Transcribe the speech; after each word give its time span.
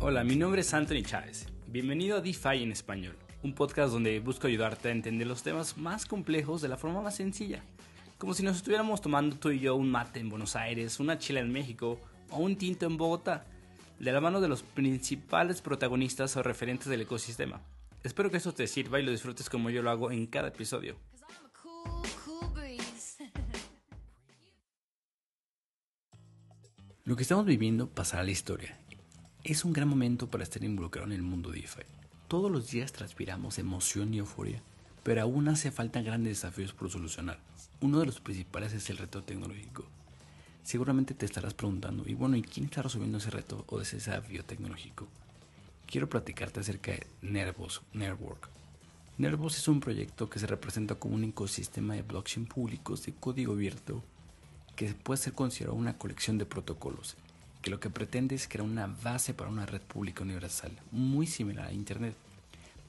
Hola, 0.00 0.24
mi 0.24 0.36
nombre 0.36 0.62
es 0.62 0.72
Anthony 0.72 1.02
Chávez. 1.02 1.46
Bienvenido 1.66 2.16
a 2.16 2.20
DeFi 2.20 2.62
en 2.62 2.72
español, 2.72 3.16
un 3.42 3.54
podcast 3.54 3.92
donde 3.92 4.20
busco 4.20 4.46
ayudarte 4.46 4.88
a 4.88 4.92
entender 4.92 5.26
los 5.26 5.42
temas 5.42 5.76
más 5.76 6.06
complejos 6.06 6.62
de 6.62 6.68
la 6.68 6.78
forma 6.78 7.02
más 7.02 7.16
sencilla. 7.16 7.62
Como 8.16 8.32
si 8.32 8.42
nos 8.42 8.56
estuviéramos 8.56 9.02
tomando 9.02 9.36
tú 9.36 9.50
y 9.50 9.60
yo 9.60 9.76
un 9.76 9.90
mate 9.90 10.20
en 10.20 10.30
Buenos 10.30 10.56
Aires, 10.56 10.98
una 10.98 11.18
chila 11.18 11.40
en 11.40 11.52
México 11.52 12.00
o 12.30 12.38
un 12.38 12.56
tinto 12.56 12.86
en 12.86 12.96
Bogotá, 12.96 13.44
de 13.98 14.12
la 14.12 14.20
mano 14.20 14.40
de 14.40 14.48
los 14.48 14.62
principales 14.62 15.60
protagonistas 15.60 16.36
o 16.36 16.42
referentes 16.42 16.88
del 16.88 17.02
ecosistema. 17.02 17.60
Espero 18.02 18.30
que 18.30 18.38
esto 18.38 18.54
te 18.54 18.66
sirva 18.66 18.98
y 18.98 19.04
lo 19.04 19.10
disfrutes 19.10 19.50
como 19.50 19.68
yo 19.68 19.82
lo 19.82 19.90
hago 19.90 20.10
en 20.10 20.26
cada 20.26 20.48
episodio. 20.48 20.96
Lo 27.08 27.16
que 27.16 27.22
estamos 27.22 27.46
viviendo 27.46 27.88
pasará 27.88 28.20
a 28.20 28.24
la 28.26 28.32
historia. 28.32 28.76
Es 29.42 29.64
un 29.64 29.72
gran 29.72 29.88
momento 29.88 30.26
para 30.26 30.44
estar 30.44 30.62
involucrado 30.62 31.06
en 31.06 31.14
el 31.14 31.22
mundo 31.22 31.50
DeFi. 31.50 31.80
Todos 32.28 32.52
los 32.52 32.70
días 32.70 32.92
transpiramos 32.92 33.58
emoción 33.58 34.12
y 34.12 34.18
euforia, 34.18 34.60
pero 35.04 35.22
aún 35.22 35.48
hace 35.48 35.70
falta 35.70 36.02
grandes 36.02 36.42
desafíos 36.42 36.74
por 36.74 36.90
solucionar. 36.90 37.40
Uno 37.80 38.00
de 38.00 38.04
los 38.04 38.20
principales 38.20 38.74
es 38.74 38.90
el 38.90 38.98
reto 38.98 39.22
tecnológico. 39.22 39.86
Seguramente 40.64 41.14
te 41.14 41.24
estarás 41.24 41.54
preguntando, 41.54 42.06
y 42.06 42.12
bueno, 42.12 42.36
¿y 42.36 42.42
quién 42.42 42.66
está 42.66 42.82
resolviendo 42.82 43.16
ese 43.16 43.30
reto 43.30 43.64
o 43.68 43.80
ese 43.80 43.96
desafío 43.96 44.44
tecnológico? 44.44 45.08
Quiero 45.86 46.10
platicarte 46.10 46.60
acerca 46.60 46.90
de 46.90 47.06
Nervos 47.22 47.80
Network. 47.94 48.50
Nervos 49.16 49.56
es 49.56 49.66
un 49.66 49.80
proyecto 49.80 50.28
que 50.28 50.40
se 50.40 50.46
representa 50.46 50.96
como 50.96 51.14
un 51.14 51.24
ecosistema 51.24 51.94
de 51.94 52.02
blockchain 52.02 52.44
públicos 52.44 53.06
de 53.06 53.14
código 53.14 53.54
abierto 53.54 54.04
que 54.78 54.94
puede 54.94 55.20
ser 55.20 55.32
considerado 55.32 55.76
una 55.76 55.98
colección 55.98 56.38
de 56.38 56.46
protocolos, 56.46 57.16
que 57.62 57.70
lo 57.70 57.80
que 57.80 57.90
pretende 57.90 58.36
es 58.36 58.46
crear 58.46 58.62
una 58.64 58.86
base 58.86 59.34
para 59.34 59.50
una 59.50 59.66
red 59.66 59.80
pública 59.80 60.22
universal, 60.22 60.70
muy 60.92 61.26
similar 61.26 61.66
a 61.66 61.72
Internet. 61.72 62.14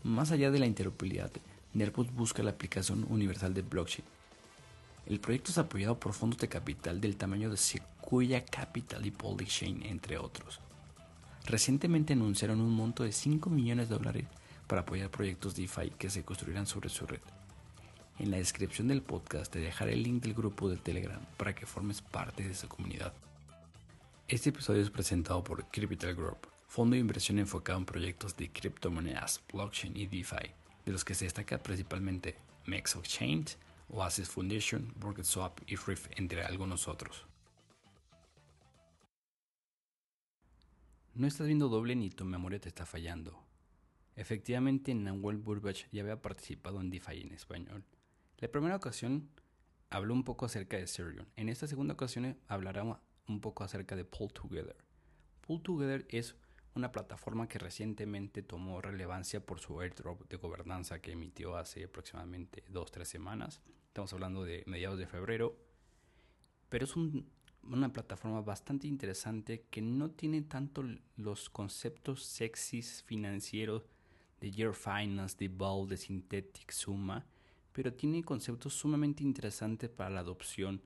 Más 0.04 0.30
allá 0.30 0.52
de 0.52 0.60
la 0.60 0.68
interoperabilidad, 0.68 1.32
Nervos 1.74 2.14
busca 2.14 2.44
la 2.44 2.52
aplicación 2.52 3.08
universal 3.10 3.56
de 3.56 3.64
blockchain. 3.64 4.06
El 5.08 5.20
proyecto 5.20 5.50
es 5.50 5.58
apoyado 5.58 6.00
por 6.00 6.14
fondos 6.14 6.40
de 6.40 6.48
capital 6.48 7.02
del 7.02 7.18
tamaño 7.18 7.50
de 7.50 7.58
Sequoia 7.58 8.46
Capital 8.46 9.04
y 9.08 9.10
Polychain, 9.10 9.82
entre 9.82 10.20
otros. 10.20 10.60
Recientemente 11.48 12.14
anunciaron 12.14 12.62
un 12.62 12.72
monto 12.72 13.02
de 13.02 13.12
5 13.12 13.50
millones 13.50 13.90
de 13.90 13.96
dólares 13.96 14.26
para 14.68 14.82
apoyar 14.82 15.10
proyectos 15.10 15.56
DeFi 15.56 15.90
que 15.98 16.12
se 16.12 16.24
construirán 16.24 16.68
sobre 16.68 16.90
su 16.90 17.08
red. 17.08 17.22
En 18.20 18.32
la 18.32 18.38
descripción 18.38 18.90
del 18.90 19.02
podcast 19.02 19.50
te 19.50 19.60
dejaré 19.60 19.94
el 19.94 20.04
link 20.04 20.22
del 20.22 20.34
grupo 20.34 20.68
de 20.68 20.76
Telegram 20.76 21.26
para 21.38 21.56
que 21.56 21.66
formes 21.66 22.02
parte 22.02 22.44
de 22.44 22.52
esa 22.52 22.68
comunidad. 22.68 23.14
Este 24.28 24.50
episodio 24.50 24.82
es 24.82 24.90
presentado 24.90 25.42
por 25.42 25.70
Capital 25.70 26.16
Group, 26.16 26.50
fondo 26.68 26.96
de 26.96 27.00
inversión 27.00 27.40
enfocado 27.40 27.80
en 27.80 27.86
proyectos 27.86 28.36
de 28.36 28.52
criptomonedas, 28.52 29.42
blockchain 29.54 29.96
y 29.96 30.06
DeFi, 30.06 30.52
de 30.86 30.92
los 30.92 31.06
que 31.06 31.16
se 31.16 31.26
destaca 31.26 31.60
principalmente 31.60 32.36
Mex 32.66 32.98
Exchange, 32.98 33.56
Oasis 33.88 34.28
Foundation, 34.28 34.94
Swap 35.22 35.62
y 35.66 35.78
Riff, 35.78 36.10
entre 36.18 36.44
algunos 36.44 36.90
otros. 36.90 37.26
No 41.16 41.26
estás 41.26 41.48
viendo 41.48 41.70
doble 41.70 41.96
ni 41.96 42.10
tu 42.10 42.26
memoria 42.26 42.60
te 42.60 42.68
está 42.68 42.86
fallando. 42.86 43.42
Efectivamente, 44.18 44.94
Nahuel 44.94 45.38
Burbach 45.38 45.86
ya 45.94 46.02
había 46.02 46.22
participado 46.22 46.82
en 46.82 46.90
DeFi 46.90 47.22
en 47.22 47.32
español 47.32 47.86
la 48.40 48.48
primera 48.48 48.78
ocasión 48.78 49.30
habló 49.90 50.14
un 50.14 50.24
poco 50.24 50.46
acerca 50.46 50.78
de 50.78 50.88
Serion. 50.88 51.28
En 51.36 51.50
esta 51.50 51.68
segunda 51.68 51.94
ocasión 51.94 52.38
hablará 52.48 53.02
un 53.28 53.42
poco 53.42 53.64
acerca 53.64 53.96
de 53.96 54.06
Pull 54.06 54.32
Together. 54.32 54.78
Pull 55.42 55.62
Together 55.62 56.06
es 56.10 56.36
una 56.74 56.92
plataforma 56.92 57.48
que 57.50 57.60
recientemente 57.60 58.42
tomó 58.42 58.82
relevancia 58.82 59.46
por 59.46 59.60
su 59.60 59.80
airdrop 59.82 60.30
de 60.30 60.38
gobernanza 60.38 61.02
que 61.02 61.12
emitió 61.12 61.58
hace 61.58 61.84
aproximadamente 61.84 62.64
2-3 62.72 63.04
semanas. 63.04 63.62
Estamos 63.88 64.14
hablando 64.14 64.46
de 64.46 64.64
mediados 64.68 64.98
de 64.98 65.08
febrero. 65.08 65.58
Pero 66.70 66.86
es 66.86 66.96
una 66.96 67.92
plataforma 67.92 68.42
bastante 68.42 68.88
interesante 68.88 69.66
que 69.70 69.82
no 69.82 70.12
tiene 70.12 70.44
tanto 70.44 70.86
los 71.18 71.50
conceptos 71.50 72.24
sexys 72.24 73.04
financieros 73.04 73.84
de 74.40 74.52
Year 74.52 74.74
Finance, 74.74 75.36
de 75.38 75.50
Ball, 75.50 75.90
de 75.90 75.98
Synthetic, 75.98 76.72
Suma 76.72 77.26
pero 77.74 77.94
tiene 77.94 78.24
conceptos 78.24 78.74
sumamente 78.74 79.24
interesantes 79.24 79.90
para 79.90 80.10
la 80.10 80.22
adopción 80.22 80.82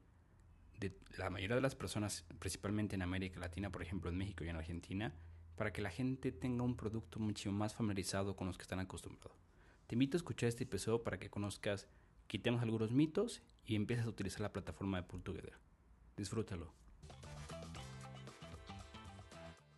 de 0.79 0.94
la 1.17 1.29
mayoría 1.29 1.55
de 1.55 1.61
las 1.61 1.75
personas, 1.75 2.25
principalmente 2.39 2.95
en 2.95 3.01
América 3.01 3.39
Latina, 3.39 3.71
por 3.71 3.81
ejemplo 3.81 4.09
en 4.09 4.17
México 4.17 4.44
y 4.44 4.49
en 4.49 4.55
Argentina, 4.55 5.13
para 5.55 5.72
que 5.72 5.81
la 5.81 5.89
gente 5.89 6.31
tenga 6.31 6.63
un 6.63 6.75
producto 6.75 7.19
mucho 7.19 7.51
más 7.51 7.73
familiarizado 7.73 8.35
con 8.35 8.47
los 8.47 8.57
que 8.57 8.63
están 8.63 8.79
acostumbrados. 8.79 9.38
Te 9.88 9.95
invito 9.95 10.17
a 10.17 10.19
escuchar 10.19 10.49
este 10.49 10.63
episodio 10.63 11.03
para 11.03 11.19
que 11.19 11.29
conozcas, 11.29 11.88
quitemos 12.27 12.61
algunos 12.61 12.91
mitos 12.91 13.43
y 13.66 13.75
empieces 13.75 14.05
a 14.05 14.09
utilizar 14.09 14.41
la 14.41 14.51
plataforma 14.51 15.01
de 15.01 15.07
Together. 15.19 15.53
Disfrútalo. 16.17 16.73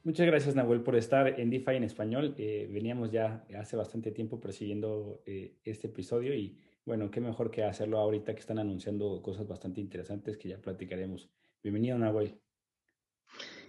Muchas 0.03 0.27
gracias, 0.27 0.55
Nahuel, 0.55 0.81
por 0.81 0.95
estar 0.95 1.39
en 1.39 1.49
DeFi 1.49 1.77
en 1.77 1.83
español. 1.83 2.35
Eh, 2.37 2.69
veníamos 2.71 3.11
ya 3.11 3.43
hace 3.57 3.75
bastante 3.75 4.11
tiempo 4.11 4.39
persiguiendo 4.39 5.23
eh, 5.25 5.55
este 5.63 5.87
episodio 5.87 6.35
y 6.35 6.59
bueno, 6.85 7.09
qué 7.09 7.19
mejor 7.19 7.49
que 7.49 7.63
hacerlo 7.63 7.97
ahorita 7.97 8.33
que 8.33 8.39
están 8.39 8.59
anunciando 8.59 9.21
cosas 9.21 9.47
bastante 9.47 9.81
interesantes 9.81 10.37
que 10.37 10.49
ya 10.49 10.59
platicaremos. 10.59 11.29
Bienvenido, 11.63 11.97
Nahuel. 11.97 12.39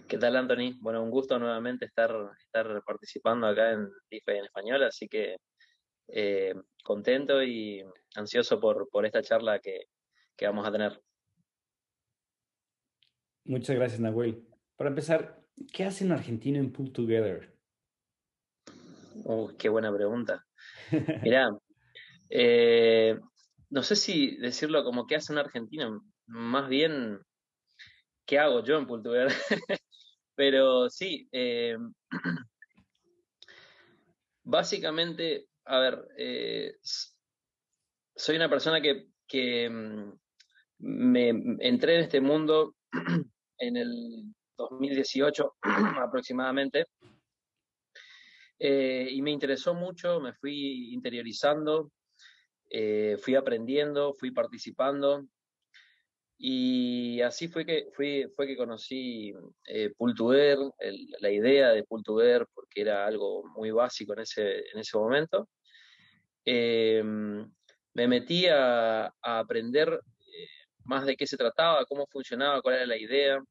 ¿Qué 0.07 0.19
tal, 0.19 0.35
Anthony? 0.35 0.77
Bueno, 0.79 1.03
un 1.03 1.09
gusto 1.09 1.39
nuevamente 1.39 1.85
estar, 1.85 2.15
estar 2.39 2.83
participando 2.85 3.47
acá 3.47 3.71
en 3.71 3.89
DeFi 4.09 4.31
en 4.37 4.45
español, 4.45 4.83
así 4.83 5.07
que 5.09 5.37
eh, 6.09 6.53
contento 6.83 7.43
y 7.43 7.83
ansioso 8.15 8.59
por, 8.59 8.87
por 8.89 9.05
esta 9.05 9.23
charla 9.23 9.59
que, 9.59 9.87
que, 10.35 10.45
vamos 10.45 10.65
a 10.67 10.71
tener. 10.71 11.01
Muchas 13.45 13.75
gracias, 13.75 13.99
Nahuel. 13.99 14.47
Para 14.75 14.91
empezar, 14.91 15.43
¿qué 15.73 15.85
hace 15.85 16.05
un 16.05 16.11
argentino 16.11 16.59
en 16.59 16.71
Pull 16.71 16.93
Together? 16.93 17.51
Oh, 19.25 19.51
qué 19.57 19.69
buena 19.69 19.91
pregunta. 19.91 20.45
Mirá, 21.23 21.49
eh, 22.29 23.17
no 23.69 23.83
sé 23.83 23.95
si 23.95 24.37
decirlo 24.37 24.83
como 24.83 25.07
que 25.07 25.15
hace 25.15 25.33
un 25.33 25.39
argentino, 25.39 26.03
más 26.25 26.67
bien 26.69 27.19
qué 28.25 28.39
hago 28.39 28.63
yo 28.63 28.77
en 28.77 28.87
Portugal. 28.87 29.27
Pero 30.35 30.89
sí, 30.89 31.27
eh, 31.31 31.77
básicamente, 34.43 35.47
a 35.65 35.79
ver, 35.79 36.07
eh, 36.17 36.75
soy 38.15 38.35
una 38.35 38.49
persona 38.49 38.81
que, 38.81 39.07
que 39.27 39.69
mm, 39.69 40.11
me 40.79 41.29
entré 41.59 41.95
en 41.95 42.01
este 42.01 42.21
mundo 42.21 42.75
en 43.57 43.77
el 43.77 44.25
2018 44.57 45.55
aproximadamente. 46.01 46.85
y 48.59 49.21
me 49.21 49.31
interesó 49.31 49.73
mucho, 49.73 50.19
me 50.19 50.33
fui 50.33 50.93
interiorizando, 50.93 51.91
eh, 52.69 53.17
fui 53.21 53.35
aprendiendo, 53.35 54.13
fui 54.13 54.31
participando 54.31 55.27
y 56.39 57.19
así 57.21 57.47
fue 57.47 57.65
que, 57.65 57.89
fue, 57.93 58.29
fue 58.35 58.45
que 58.45 58.55
conocí 58.55 59.33
eh, 59.65 59.91
la 61.19 61.31
idea 61.31 61.69
de 61.69 61.83
Pultuver, 61.83 62.45
porque 62.53 62.81
era 62.81 63.07
algo 63.07 63.43
muy 63.55 63.71
básico 63.71 64.13
en 64.13 64.19
ese, 64.19 64.59
en 64.71 64.79
ese 64.79 64.97
momento. 64.97 65.49
Eh, 66.45 67.01
me 67.93 68.07
metí 68.07 68.45
a, 68.47 69.11
aprender 69.21 69.89
eh, 70.19 70.47
más 70.85 71.05
de 71.05 71.17
qué 71.17 71.25
se 71.25 71.37
trataba, 71.37 71.85
cómo 71.85 72.05
funcionaba, 72.07 72.61
cuál 72.61 72.75
era 72.75 72.85
la 72.85 72.97
idea, 72.97 73.43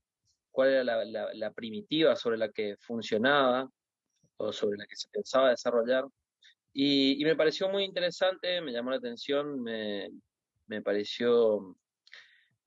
cuál 0.53 0.69
era 0.71 0.85
la 0.85 1.53
primitiva 1.53 2.15
sobre 2.17 2.39
la 2.39 2.51
que 2.51 2.77
funcionaba 2.79 3.69
o 4.37 4.53
sobre 4.53 4.79
la 4.79 4.87
que 4.87 4.97
se 4.97 5.09
pensaba 5.09 5.51
desarrollar. 5.51 6.05
Y, 6.79 7.25
me 7.25 7.35
pareció 7.37 7.71
muy 7.71 7.85
interesante, 7.85 8.61
me 8.61 8.71
llamó 8.71 8.91
la 8.91 8.99
atención, 8.99 9.63
me, 9.63 10.11
me 10.67 10.83
pareció, 10.83 11.75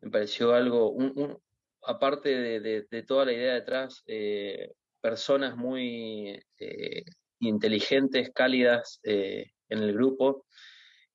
me 0.01 0.09
pareció 0.09 0.55
algo, 0.55 0.89
un, 0.89 1.37
aparte 1.83 2.29
de, 2.29 2.87
de, 2.89 3.03
toda 3.03 3.25
la 3.25 3.33
idea 3.33 3.53
detrás, 3.53 4.01
eh, 4.07 4.71
personas 4.99 5.55
muy 5.55 6.43
eh, 6.57 7.03
inteligentes, 7.39 8.31
cálidas 8.33 8.99
eh, 9.03 9.51
en 9.69 9.77
el 9.77 9.93
grupo, 9.93 10.47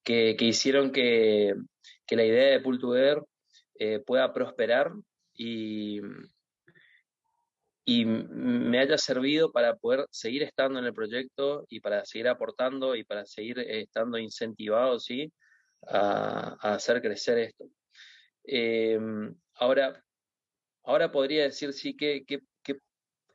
que, 0.04 0.36
que 0.38 0.44
hicieron 0.44 0.92
que, 0.92 1.52
que, 2.06 2.14
la 2.14 2.24
idea 2.24 2.52
de 2.52 2.60
Pultuver 2.60 3.24
pueda 4.06 4.32
prosperar 4.32 4.92
y, 5.34 6.00
y 7.84 8.06
me 8.06 8.78
haya 8.78 8.96
servido 8.96 9.52
para 9.52 9.76
poder 9.76 10.06
seguir 10.10 10.42
estando 10.42 10.78
en 10.78 10.86
el 10.86 10.94
proyecto 10.94 11.66
y 11.68 11.80
para 11.80 12.04
seguir 12.06 12.28
aportando 12.28 12.96
y 12.96 13.04
para 13.04 13.26
seguir 13.26 13.58
eh, 13.58 13.82
estando 13.82 14.16
incentivado 14.16 14.98
¿sí? 14.98 15.30
a, 15.86 16.56
hacer 16.60 17.02
crecer 17.02 17.38
esto. 17.38 17.66
Em, 18.44 19.34
ahora, 19.54 20.02
ahora 20.84 21.12
podría 21.12 21.44
decir, 21.44 21.72
sí, 21.74 21.94
¿qué, 21.96 22.24
qué, 22.26 22.40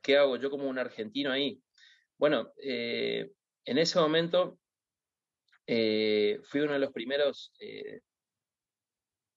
qué, 0.02 0.16
hago 0.16 0.36
yo 0.36 0.50
como 0.50 0.68
un 0.68 0.78
argentino 0.78 1.30
ahí? 1.30 1.60
Bueno, 2.18 2.52
eh, 2.62 3.30
en 3.64 3.78
ese 3.78 4.00
momento 4.00 4.58
eh, 5.66 6.40
fui 6.44 6.62
uno 6.62 6.72
de 6.72 6.78
los 6.80 6.92
primeros 6.92 7.52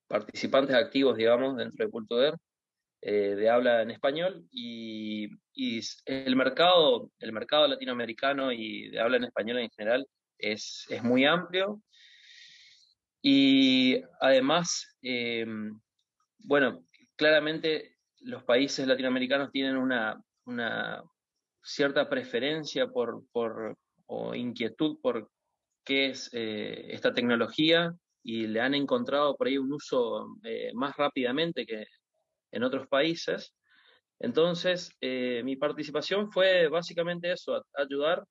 participantes 0.07 0.75
activos, 0.75 1.17
digamos, 1.17 1.55
dentro 1.55 1.85
de 1.85 1.91
Cultuder, 3.03 3.35
de 3.35 3.49
habla 3.49 3.81
en 3.81 3.91
español 3.91 4.47
y, 4.51 5.29
el 6.05 6.35
mercado, 6.35 7.11
el 7.19 7.33
mercado 7.33 7.67
latinoamericano 7.67 8.51
y 8.51 8.89
de 8.89 8.99
habla 8.99 9.17
en 9.17 9.25
español 9.25 9.59
en 9.59 9.69
general 9.69 10.07
es, 10.37 10.85
es 10.89 11.03
muy 11.03 11.25
amplio. 11.25 11.81
Y 13.21 14.01
además, 14.19 14.97
eh, 15.01 15.45
bueno, 16.39 16.85
claramente 17.15 17.97
los 18.21 18.43
países 18.43 18.87
latinoamericanos 18.87 19.51
tienen 19.51 19.77
una, 19.77 20.21
cierta 21.61 22.09
preferencia 22.09 22.87
por, 22.87 23.23
o 24.05 24.35
inquietud 24.35 24.99
por 25.01 25.29
qué 25.85 26.09
es 26.09 26.29
eh, 26.33 26.87
esta 26.89 27.13
tecnología 27.13 27.93
y 28.23 28.47
le 28.47 28.59
han 28.59 28.73
encontrado 28.73 29.35
por 29.35 29.47
ahí 29.47 29.57
un 29.57 29.71
uso 29.71 30.37
eh, 30.43 30.71
más 30.73 30.95
rápidamente 30.97 31.65
que 31.65 31.85
en 32.53 32.63
otros 32.63 32.87
países. 32.87 33.53
Entonces, 34.19 34.91
mi 35.01 35.57
participación 35.57 36.31
fue 36.31 36.69
básicamente 36.69 37.31
eso, 37.31 37.65
ayudar 37.73 38.23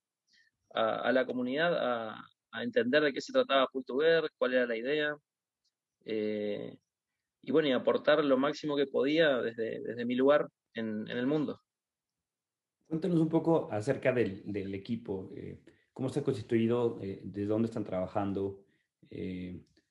a 0.71 1.13
la 1.13 1.27
comunidad 1.27 1.75
a, 1.77 2.25
a 2.53 2.63
entender 2.63 3.03
de 3.03 3.13
qué 3.13 3.21
se 3.21 3.33
trataba 3.33 3.67
Pultuver, 3.67 4.31
cuál 4.39 4.55
era 4.55 4.67
la 4.67 4.77
idea, 4.77 5.17
eh, 6.05 6.77
y 7.43 7.51
bueno, 7.51 7.69
y 7.69 7.73
aportar 7.73 8.25
lo 8.25 8.37
máximo 8.37 8.77
que 8.77 8.87
podía 8.87 9.41
desde, 9.41 9.81
desde 9.81 10.05
mi 10.05 10.15
lugar 10.15 10.49
en, 10.75 11.09
el 11.09 11.27
mundo. 11.27 11.61
Cuéntanos 12.87 13.19
un 13.19 13.29
poco 13.29 13.69
acerca 13.73 14.13
del, 14.13 14.43
del 14.45 14.75
equipo, 14.75 15.31
eh, 15.35 15.61
cómo 15.93 16.09
está 16.09 16.23
constituido, 16.23 16.99
eh, 17.03 17.21
desde 17.25 17.49
dónde 17.49 17.67
están 17.67 17.85
trabajando, 17.85 18.65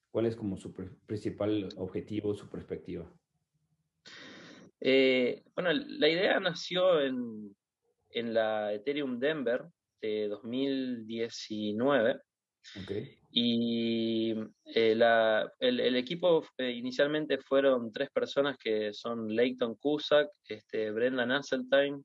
cuál 0.10 0.26
es 0.26 0.36
como 0.36 0.58
su 0.58 0.74
principal 1.06 1.70
objetivo, 1.78 2.34
su 2.34 2.50
perspectiva. 2.50 3.06
Bueno, 4.82 5.74
la 5.74 6.10
idea 6.10 6.40
nació 6.40 7.02
en, 7.02 7.56
en 8.10 8.34
la 8.34 8.74
Ethereum 8.74 9.20
Denver 9.20 9.66
de 10.02 10.28
2019 10.28 12.20
y 13.32 14.32
eh, 14.66 14.96
el, 15.60 15.96
equipo 15.96 16.46
eh, 16.58 16.72
inicialmente 16.72 17.38
fueron 17.38 17.92
tres 17.92 18.10
personas 18.12 18.58
que 18.58 18.94
son 18.94 19.28
Leighton 19.28 19.76
Cusack, 19.76 20.30
este, 20.46 20.92
Brendan 20.92 21.32
Asseltine 21.32 22.04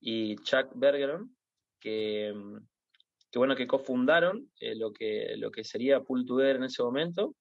y 0.00 0.36
Chuck 0.36 0.72
Bergeron, 0.74 1.36
que, 1.78 2.34
que 3.30 3.38
bueno, 3.38 3.54
que 3.54 3.66
cofundaron 3.66 4.50
eh, 4.60 4.74
lo, 4.74 4.92
que, 4.92 5.34
lo 5.36 5.50
que 5.50 5.64
sería 5.64 6.00
Pool 6.00 6.26
en 6.42 6.64
ese 6.64 6.82
momento. 6.82 7.36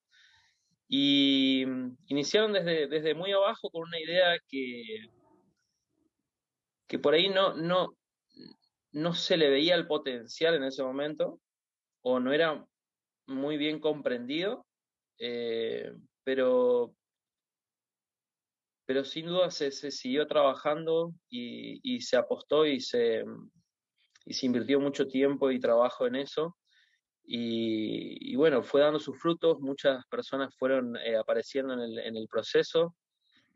Y 0.92 1.64
iniciaron 2.08 2.52
desde, 2.52 2.88
desde 2.88 3.14
muy 3.14 3.32
abajo 3.32 3.70
con 3.70 3.84
una 3.84 4.00
idea 4.00 4.40
que, 4.48 5.08
que 6.88 6.98
por 6.98 7.14
ahí 7.14 7.30
no, 7.30 7.54
no, 7.54 7.96
no 8.92 9.14
se 9.14 9.38
le 9.38 9.50
veía 9.50 9.76
el 9.76 9.88
potencial 9.88 10.56
en 10.56 10.64
ese 10.64 10.84
momento, 10.84 11.40
o 12.02 12.20
no 12.20 12.34
era 12.34 12.66
muy 13.28 13.58
bien 13.58 13.80
comprendido, 13.80 14.66
eh, 15.20 15.94
pero, 16.24 16.96
pero 18.86 19.06
sin 19.06 19.28
duda 19.28 19.52
se, 19.52 19.72
siguió 19.72 20.26
trabajando 20.26 21.14
y, 21.30 22.02
se 22.02 22.18
apostó 22.18 22.66
y 22.66 22.80
se, 22.80 23.24
y 24.26 24.34
se 24.34 24.46
invirtió 24.48 24.80
mucho 24.80 25.08
tiempo 25.08 25.52
y 25.52 25.60
trabajo 25.60 26.08
en 26.08 26.16
eso. 26.16 26.58
Y, 27.32 28.36
bueno, 28.38 28.64
fue 28.64 28.82
dando 28.82 29.00
sus 29.00 29.20
frutos, 29.20 29.60
muchas 29.60 30.04
personas 30.08 30.56
fueron 30.58 30.98
eh, 30.98 31.16
apareciendo 31.16 31.76
en 31.76 31.82
el, 31.82 32.00
en 32.00 32.18
el 32.18 32.28
proceso, 32.28 32.96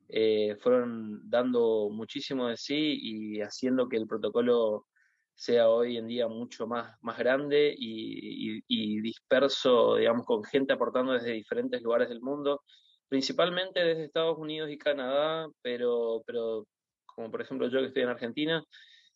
eh, 0.10 0.56
fueron 0.60 1.28
dando 1.28 1.90
muchísimo 1.92 2.50
de 2.50 2.58
sí 2.58 3.00
y 3.02 3.42
haciendo 3.42 3.90
que 3.90 3.98
el 3.98 4.06
protocolo 4.06 4.86
sea 5.34 5.70
hoy 5.70 5.98
en 5.98 6.08
día 6.08 6.28
mucho 6.28 6.68
más, 6.68 6.96
más 7.02 7.18
grande 7.18 7.74
y, 7.76 9.02
disperso, 9.02 9.96
digamos, 9.96 10.28
con 10.28 10.44
gente 10.44 10.74
aportando 10.74 11.14
desde 11.14 11.32
diferentes 11.32 11.82
lugares 11.82 12.10
del 12.10 12.22
mundo, 12.22 12.62
principalmente 13.10 13.84
desde 13.84 14.06
Estados 14.06 14.38
Unidos 14.38 14.70
y 14.70 14.78
Canadá, 14.78 15.48
pero, 15.64 16.22
pero 16.28 16.68
como 17.08 17.32
por 17.32 17.42
ejemplo 17.42 17.68
yo 17.70 17.80
que 17.80 17.88
estoy 17.88 18.04
en 18.04 18.10
Argentina 18.10 18.64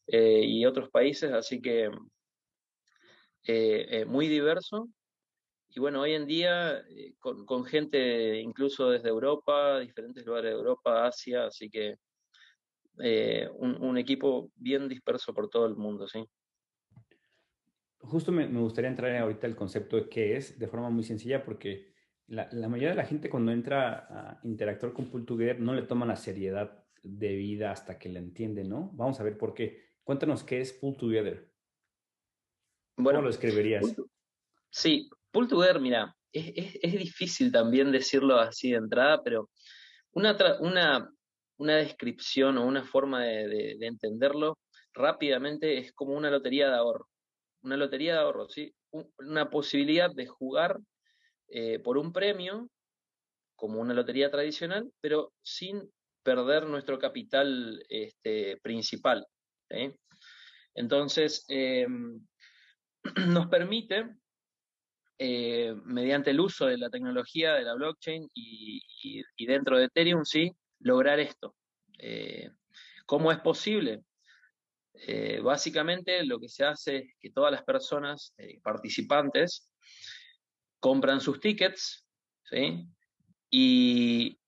eh, 0.07 0.42
y 0.44 0.65
otros 0.65 0.89
países, 0.89 1.31
así 1.31 1.62
que 1.62 1.92
eh, 3.47 4.01
eh, 4.01 4.05
muy 4.05 4.27
diverso. 4.27 4.89
Y 5.69 5.79
bueno, 5.79 6.01
hoy 6.01 6.13
en 6.13 6.25
día 6.25 6.83
con, 7.19 7.45
con 7.45 7.63
gente 7.65 8.39
incluso 8.39 8.89
desde 8.89 9.09
Europa, 9.09 9.79
diferentes 9.79 10.25
lugares 10.25 10.51
de 10.51 10.57
Europa, 10.57 11.05
Asia, 11.05 11.45
así 11.45 11.69
que 11.69 11.97
eh, 12.99 13.47
un, 13.53 13.97
equipo 13.97 14.51
bien 14.55 14.88
disperso 14.88 15.33
por 15.33 15.49
todo 15.49 15.67
el 15.67 15.75
mundo, 15.75 16.07
¿sí? 16.07 16.25
Justo 17.99 18.31
me, 18.31 18.47
gustaría 18.47 18.89
entrar 18.89 19.15
ahorita 19.15 19.45
el 19.45 19.55
concepto 19.55 19.97
de 19.97 20.09
qué 20.09 20.35
es 20.35 20.57
de 20.57 20.67
forma 20.67 20.89
muy 20.89 21.03
sencilla 21.03 21.44
porque 21.44 21.94
la, 22.25 22.49
mayoría 22.67 22.89
de 22.89 22.95
la 22.95 23.05
gente 23.05 23.29
cuando 23.29 23.51
entra 23.51 24.07
a 24.09 24.39
interactuar 24.44 24.94
con 24.94 25.11
Pool 25.11 25.25
Together 25.25 25.59
no 25.59 25.73
le 25.73 25.83
toma 25.83 26.05
la 26.05 26.15
seriedad 26.15 26.83
de 27.03 27.35
vida 27.35 27.71
hasta 27.71 27.99
que 27.99 28.09
la 28.09 28.19
entiende, 28.19 28.63
¿no? 28.63 28.91
Vamos 28.94 29.19
a 29.19 29.23
ver 29.23 29.38
por 29.38 29.53
qué. 29.53 29.91
Cuéntanos 30.03 30.44
qué 30.44 30.61
es 30.61 30.73
Pool 30.73 30.97
Together. 30.97 31.51
Bueno, 32.97 33.19
¿Cómo 33.19 33.27
lo 33.27 33.29
escribirías? 33.29 33.85
sí, 34.69 35.09
Pool 35.31 35.47
Together, 35.47 35.79
mira, 35.79 36.15
es, 36.31 36.77
es, 36.81 36.94
difícil 36.94 37.51
también 37.51 37.91
decirlo 37.91 38.39
así 38.39 38.71
de 38.71 38.77
entrada, 38.77 39.23
pero 39.23 39.49
una, 40.11 40.35
una 40.59 41.09
una 41.57 41.77
descripción 41.77 42.57
o 42.57 42.65
una 42.65 42.83
forma 42.83 43.23
de, 43.23 43.77
entenderlo 43.81 44.57
rápidamente 44.94 45.77
es 45.77 45.91
como 45.94 46.13
una 46.13 46.29
lotería 46.29 46.69
de 46.69 46.75
ahorro. 46.75 47.07
Una 47.63 47.77
lotería 47.77 48.13
de 48.13 48.19
ahorro, 48.19 48.47
¿sí? 48.49 48.73
una 49.19 49.49
posibilidad 49.49 50.13
de 50.13 50.27
jugar 50.27 50.79
eh, 51.49 51.79
por 51.79 51.97
un 51.97 52.13
premio, 52.13 52.69
como 53.55 53.79
una 53.79 53.94
lotería 53.94 54.29
tradicional, 54.31 54.91
pero 55.01 55.33
sin 55.41 55.91
perder 56.23 56.67
nuestro 56.67 56.99
capital 56.99 57.83
este, 57.89 58.57
principal. 58.57 59.25
Entonces, 60.75 61.44
em, 61.47 62.25
nos 63.28 63.47
permite, 63.47 64.16
eh, 65.19 65.76
mediante 65.85 66.31
el 66.31 66.40
uso 66.40 66.68
de 66.68 66.78
la 66.78 66.90
tecnología 66.90 67.54
de 67.54 67.64
la 67.64 67.73
blockchain 67.73 68.30
y, 68.33 69.23
dentro 69.45 69.78
de 69.78 69.85
Ethereum, 69.85 70.23
sí, 70.26 70.52
lograr 70.80 71.19
esto. 71.19 71.56
Eh, 71.99 72.52
¿Cómo 73.06 73.31
es 73.31 73.40
posible? 73.40 74.04
Eh, 74.94 75.40
básicamente 75.42 76.23
lo 76.26 76.40
que 76.40 76.49
se 76.49 76.66
hace 76.66 76.97
es 76.97 77.16
que 77.19 77.30
todas 77.31 77.52
las 77.52 77.64
personas 77.64 78.33
participantes 78.64 79.69
compran 80.80 81.21
sus 81.21 81.40
tickets 81.40 82.06
y 83.49 84.40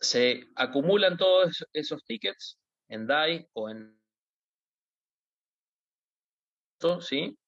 se 0.00 0.48
acumulan 0.56 1.16
todos 1.16 1.64
esos 1.72 2.04
tickets 2.04 2.58
en 2.88 3.06
DAI 3.06 3.48
o 3.52 3.68
en... 3.68 4.00
¿sí? 7.00 7.38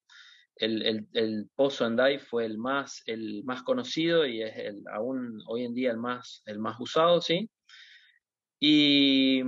El, 0.63 1.09
el, 1.13 1.51
pozo 1.57 1.87
en 1.87 1.97
DAI 1.97 2.21
fue 2.21 2.45
el 2.45 2.57
más, 2.57 3.03
el 3.07 3.43
más 3.43 3.65
conocido 3.65 4.25
y 4.25 4.43
es 4.43 4.57
el, 4.57 4.85
aún 4.93 5.43
hoy 5.49 5.65
en 5.65 5.75
día 5.75 5.91
el 5.91 5.97
más, 5.97 6.45
el 6.47 6.61
más 6.61 6.79
usado, 6.79 7.21
¿sí? 7.21 7.51
Y, 8.61 9.43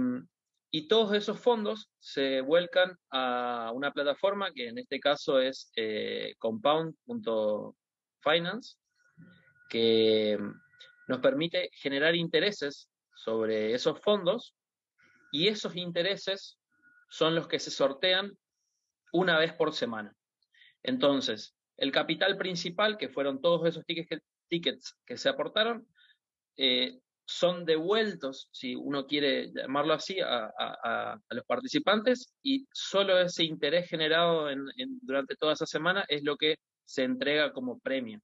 todos 0.88 1.14
esos 1.14 1.38
fondos 1.38 1.88
se 2.00 2.40
vuelcan 2.40 2.98
a 3.10 3.70
una 3.72 3.92
plataforma 3.92 4.50
que 4.52 4.66
en 4.68 4.78
este 4.78 4.98
caso 4.98 5.38
es 5.38 5.70
eh, 5.76 6.34
compound.finance, 6.38 8.76
que 9.70 10.36
nos 11.06 11.20
permite 11.20 11.70
generar 11.74 12.16
intereses 12.16 12.90
sobre 13.14 13.72
esos 13.72 14.00
fondos 14.00 14.56
y 15.30 15.46
esos 15.46 15.76
intereses 15.76 16.58
son 17.08 17.36
los 17.36 17.46
que 17.46 17.60
se 17.60 17.70
sortean 17.70 18.36
una 19.12 19.38
vez 19.38 19.52
por 19.52 19.72
semana. 19.72 20.12
Entonces, 20.84 21.56
el 21.76 21.90
capital 21.90 22.36
principal, 22.36 22.96
que 22.96 23.08
fueron 23.08 23.40
todos 23.40 23.66
esos 23.66 23.84
tickets 23.86 24.94
que, 25.04 25.16
se 25.16 25.28
aportaron, 25.28 25.88
eh, 26.56 27.00
son 27.26 27.64
devueltos, 27.64 28.48
si 28.52 28.76
uno 28.76 29.06
quiere 29.06 29.50
llamarlo 29.50 29.94
así, 29.94 30.18
a, 30.20 31.18
los 31.30 31.44
participantes 31.46 32.34
y 32.42 32.66
solo 32.72 33.18
ese 33.18 33.44
interés 33.44 33.88
generado 33.88 34.48
durante 35.00 35.34
toda 35.36 35.54
esa 35.54 35.66
semana 35.66 36.04
es 36.08 36.22
lo 36.22 36.36
que 36.36 36.56
se 36.84 37.02
entrega 37.02 37.52
como 37.52 37.80
premio. 37.80 38.20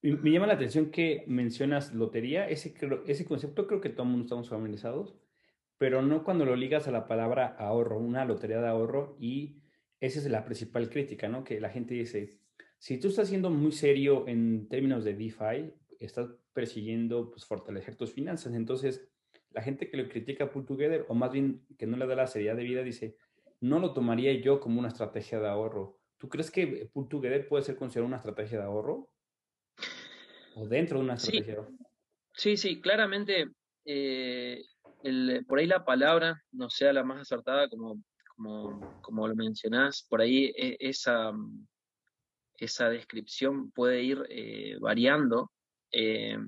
Me 0.00 0.30
llama 0.30 0.46
la 0.46 0.54
atención 0.54 0.90
que 0.90 1.24
mencionas 1.26 1.92
lotería, 1.92 2.48
ese, 2.48 2.72
ese 3.06 3.26
concepto 3.26 3.66
creo 3.66 3.80
que 3.80 3.90
todo 3.90 4.04
el 4.04 4.10
mundo 4.10 4.24
estamos 4.24 4.48
familiarizados, 4.48 5.14
pero 5.78 6.02
no 6.02 6.24
cuando 6.24 6.44
lo 6.44 6.56
ligas 6.56 6.88
a 6.88 6.90
la 6.90 7.06
palabra 7.06 7.46
ahorro, 7.58 7.98
una 7.98 8.24
lotería 8.24 8.60
de 8.60 8.68
ahorro, 8.68 9.16
y 9.20 9.62
esa 10.00 10.18
es 10.18 10.26
la 10.26 10.44
principal 10.44 10.90
crítica, 10.90 11.28
¿no? 11.28 11.44
Que 11.44 11.60
la 11.60 11.70
gente 11.70 11.94
dice, 11.94 12.38
si 12.78 12.98
tú 12.98 13.08
estás 13.08 13.28
siendo 13.28 13.50
muy 13.50 13.72
serio 13.72 14.26
en 14.28 14.68
términos 14.68 15.04
de 15.04 15.14
DeFi, 15.14 15.72
estás 15.98 16.28
persiguiendo 16.52 17.30
pues, 17.30 17.44
fortalecer 17.44 17.96
tus 17.96 18.12
finanzas, 18.12 18.54
entonces 18.54 19.08
la 19.50 19.62
gente 19.62 19.88
que 19.88 19.96
lo 19.96 20.08
critica 20.08 20.50
Pull 20.50 20.66
Together, 20.66 21.06
o 21.08 21.14
más 21.14 21.32
bien 21.32 21.64
que 21.78 21.86
no 21.86 21.96
le 21.96 22.06
da 22.06 22.14
la 22.14 22.26
seriedad 22.26 22.56
de 22.56 22.64
vida, 22.64 22.82
dice, 22.82 23.16
no 23.60 23.78
lo 23.78 23.92
tomaría 23.92 24.32
yo 24.34 24.60
como 24.60 24.78
una 24.78 24.88
estrategia 24.88 25.40
de 25.40 25.48
ahorro. 25.48 25.98
¿Tú 26.18 26.28
crees 26.28 26.50
que 26.50 26.90
Pull 26.92 27.08
Together 27.08 27.48
puede 27.48 27.64
ser 27.64 27.76
considerado 27.76 28.08
una 28.08 28.18
estrategia 28.18 28.58
de 28.58 28.64
ahorro? 28.64 29.10
o 30.58 30.66
dentro 30.66 30.98
de 30.98 31.04
una 31.04 31.14
estrategia. 31.14 31.66
Sí, 32.34 32.56
sí, 32.56 32.80
claramente 32.80 33.48
eh, 33.84 34.62
por 35.46 35.58
ahí 35.58 35.66
la 35.66 35.84
palabra 35.84 36.42
no 36.52 36.70
sea 36.70 36.92
la 36.92 37.04
más 37.04 37.22
acertada 37.22 37.68
como, 37.68 38.02
como, 39.00 39.28
lo 39.28 39.34
mencionás, 39.34 40.06
por 40.08 40.20
ahí 40.20 40.52
e, 40.56 40.76
esa, 40.80 41.32
esa 42.56 42.88
descripción 42.88 43.70
puede 43.70 44.02
ir 44.02 44.24
eh, 44.28 44.76
variando. 44.80 45.50
Eh, 45.92 46.38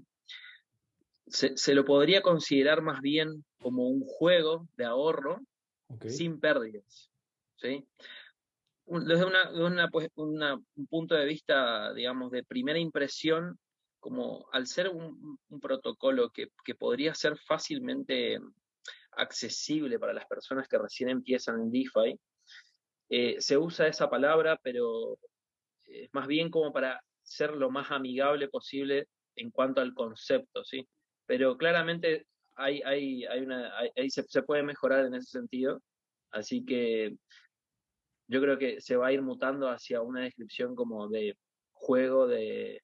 se, 1.26 1.75
lo 1.75 1.85
podría 1.85 2.23
considerar 2.23 2.83
más 2.83 3.00
bien 3.00 3.45
como 3.61 3.88
un 3.88 4.04
juego 4.04 4.69
de 4.76 4.85
ahorro 4.85 5.40
sin 6.09 6.40
pérdidas. 6.40 7.11
¿sí? 7.57 7.87
Desde 8.87 9.25
una, 9.25 9.88
pues, 9.88 10.09
un 10.16 10.66
punto 10.88 11.14
de 11.14 11.25
vista, 11.25 11.92
digamos, 11.95 12.33
de 12.33 12.42
primera 12.42 12.78
impresión, 12.78 13.59
como 14.00 14.49
al 14.52 14.66
ser 14.66 14.88
un, 14.88 15.38
protocolo 15.61 16.30
que, 16.30 16.49
podría 16.75 17.14
ser 17.14 17.37
fácilmente 17.38 18.40
accesible 19.12 19.99
para 19.99 20.14
las 20.14 20.26
personas 20.26 20.66
que 20.66 20.78
recién 20.78 21.11
empiezan 21.11 21.61
en 21.61 21.71
DeFi, 21.71 22.19
eh, 23.11 23.37
se 23.40 23.59
usa 23.59 23.87
esa 23.87 24.09
palabra, 24.09 24.59
pero 24.62 25.19
es 25.85 26.09
más 26.12 26.26
bien 26.26 26.50
como 26.50 26.73
para 26.73 27.00
ser 27.23 27.54
lo 27.54 27.71
más 27.71 27.90
amigable 27.90 28.49
posible 28.49 29.07
en 29.37 29.50
cuanto 29.50 29.80
al 29.80 29.95
concepto, 29.95 30.64
¿sí? 30.64 30.88
Pero 31.26 31.57
claramente 31.57 32.26
hay, 32.57 32.80
hay, 32.83 33.25
hay 33.26 33.40
una, 33.40 33.73
se, 34.09 34.23
se, 34.23 34.42
puede 34.42 34.62
mejorar 34.62 35.07
en 35.07 35.14
ese 35.14 35.30
sentido, 35.30 35.83
así 36.30 36.64
que 36.64 37.16
yo 38.28 38.40
creo 38.40 38.59
que 38.59 38.80
se 38.80 38.97
va 38.97 39.09
a 39.09 39.12
ir 39.12 39.23
mutando 39.23 39.69
hacia 39.69 40.02
una 40.02 40.23
descripción 40.23 40.75
como 40.75 41.09
de 41.09 41.37
juego 41.73 42.26
de, 42.26 42.83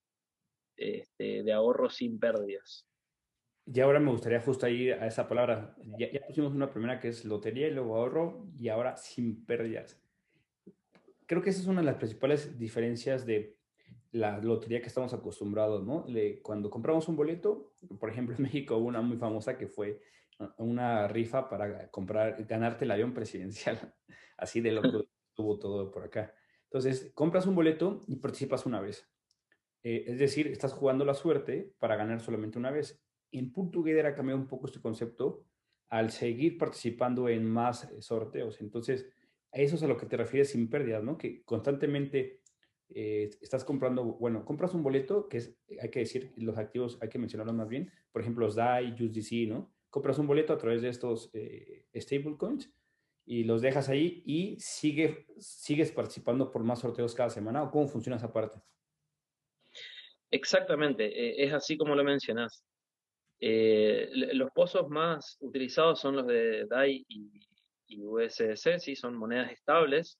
este, 0.76 1.42
de 1.42 1.52
ahorro 1.52 1.88
sin 1.90 2.18
pérdidas. 2.18 2.87
Y 3.66 3.80
ahora 3.80 3.99
me 3.99 4.12
gustaría 4.12 4.40
justo 4.40 4.68
ir 4.68 4.95
a 4.95 5.06
esa 5.06 5.26
palabra. 5.26 5.75
Ya, 5.99 6.09
pusimos 6.26 6.52
una 6.52 6.71
primera 6.71 7.00
que 7.00 7.09
es 7.09 7.25
lotería 7.25 7.66
y 7.66 7.73
luego 7.73 7.97
ahorro 7.97 8.47
y 8.56 8.68
ahora 8.68 8.97
sin 8.97 9.45
pérdidas. 9.45 10.00
Creo 11.26 11.42
que 11.42 11.50
esa 11.50 11.62
es 11.62 11.66
una 11.66 11.80
de 11.80 11.87
las 11.87 11.97
principales 11.97 12.56
diferencias 12.59 13.26
de 13.26 13.56
la 14.12 14.38
lotería 14.38 14.80
que 14.80 14.87
estamos 14.87 15.12
acostumbrados, 15.12 15.85
¿no? 15.85 16.06
cuando 16.42 16.71
compramos 16.71 17.09
un 17.09 17.16
boleto, 17.16 17.73
por 17.99 18.09
ejemplo, 18.09 18.37
en 18.37 18.42
México 18.45 18.76
hubo 18.76 18.87
una 18.87 19.02
muy 19.02 19.16
famosa 19.16 19.59
que 19.59 19.66
fue 19.66 20.00
una 20.59 21.09
rifa 21.09 21.49
para 21.49 21.90
comprar, 21.90 22.45
ganarte 22.47 22.85
el 22.85 22.90
avión 22.92 23.12
presidencial. 23.12 23.95
Así 24.37 24.61
de 24.61 24.71
loco 24.71 25.06
estuvo 25.28 25.59
todo 25.59 25.90
por 25.90 26.04
acá. 26.04 26.35
Entonces, 26.64 27.11
compras 27.14 27.47
un 27.47 27.54
boleto 27.54 28.02
y 28.06 28.16
participas 28.16 28.64
una 28.66 28.80
vez. 28.80 29.09
Eh, 29.88 30.11
es 30.11 30.19
decir, 30.19 30.49
estás 30.49 30.73
jugando 30.73 31.05
la 31.05 31.14
suerte 31.14 31.73
para 31.78 31.95
ganar 31.95 32.21
solamente 32.21 32.59
una 32.59 32.73
vez. 32.73 33.00
En 33.31 33.52
Pool 33.52 33.71
Together 33.71 34.05
ha 34.07 34.16
cambiado 34.16 34.40
un 34.40 34.49
poco 34.49 34.66
este 34.66 34.81
concepto 34.81 35.45
al 35.88 36.11
seguir 36.11 36.59
participando 36.59 37.28
en 37.28 37.49
más 37.49 37.85
eh, 37.85 38.02
sorteos. 38.02 38.61
Entonces, 38.61 39.09
a 39.52 39.59
eso 39.59 39.76
es 39.76 39.85
a 39.85 39.87
lo 39.87 39.97
que 39.97 40.07
te 40.07 40.16
refieres 40.16 40.50
sin 40.50 40.69
pérdidas, 40.69 41.05
¿no? 41.05 41.16
Que 41.16 41.45
constantemente 41.45 42.40
eh, 42.88 43.31
estás 43.40 43.64
comprando, 43.64 44.02
bueno, 44.02 44.45
compras 44.45 44.75
un 44.75 44.83
boleto, 44.83 45.28
que 45.28 45.55
hay 45.81 45.88
que 45.88 46.00
decir, 46.00 46.33
los 46.35 46.59
activos 46.59 46.99
hay 47.00 47.09
que 47.09 47.21
mencionarlos 47.21 47.55
más 47.55 47.69
bien, 47.69 47.93
por 48.11 48.23
ejemplo, 48.23 48.45
los 48.45 48.57
DAI, 48.57 48.93
USDC, 48.93 49.49
¿no? 49.49 49.73
Compras 49.88 50.19
un 50.19 50.26
boleto 50.26 50.52
a 50.52 50.59
través 50.59 50.83
de 50.83 50.88
estos 50.88 51.31
stablecoins 51.95 52.75
y 53.25 53.45
los 53.45 53.62
dejas 53.62 53.88
ahí 53.88 54.25
y 54.26 54.57
sigue, 54.59 55.28
sigues 55.38 55.93
participando 55.93 56.50
por 56.50 56.64
más 56.64 56.81
sorteos 56.81 57.14
cada 57.14 57.31
semana, 57.31 57.62
¿o 57.62 57.71
cómo 57.71 57.87
funciona 57.87 58.16
esa 58.16 58.33
parte? 58.33 58.61
Exactamente, 60.30 61.06
eh, 61.06 61.45
es 61.45 61.52
así 61.52 61.76
como 61.76 61.95
lo 61.95 62.04
mencionás. 62.04 62.64
Eh, 63.40 64.09
los 64.12 64.50
pozos 64.52 64.88
más 64.88 65.37
utilizados 65.40 66.00
son 66.00 66.16
los 66.16 66.26
de 66.26 66.66
DAI 66.66 67.04
y, 67.09 67.42
USDC, 67.99 68.78
sí, 68.80 68.97
son 68.97 69.16
monedas 69.16 69.52
estables. 69.52 70.18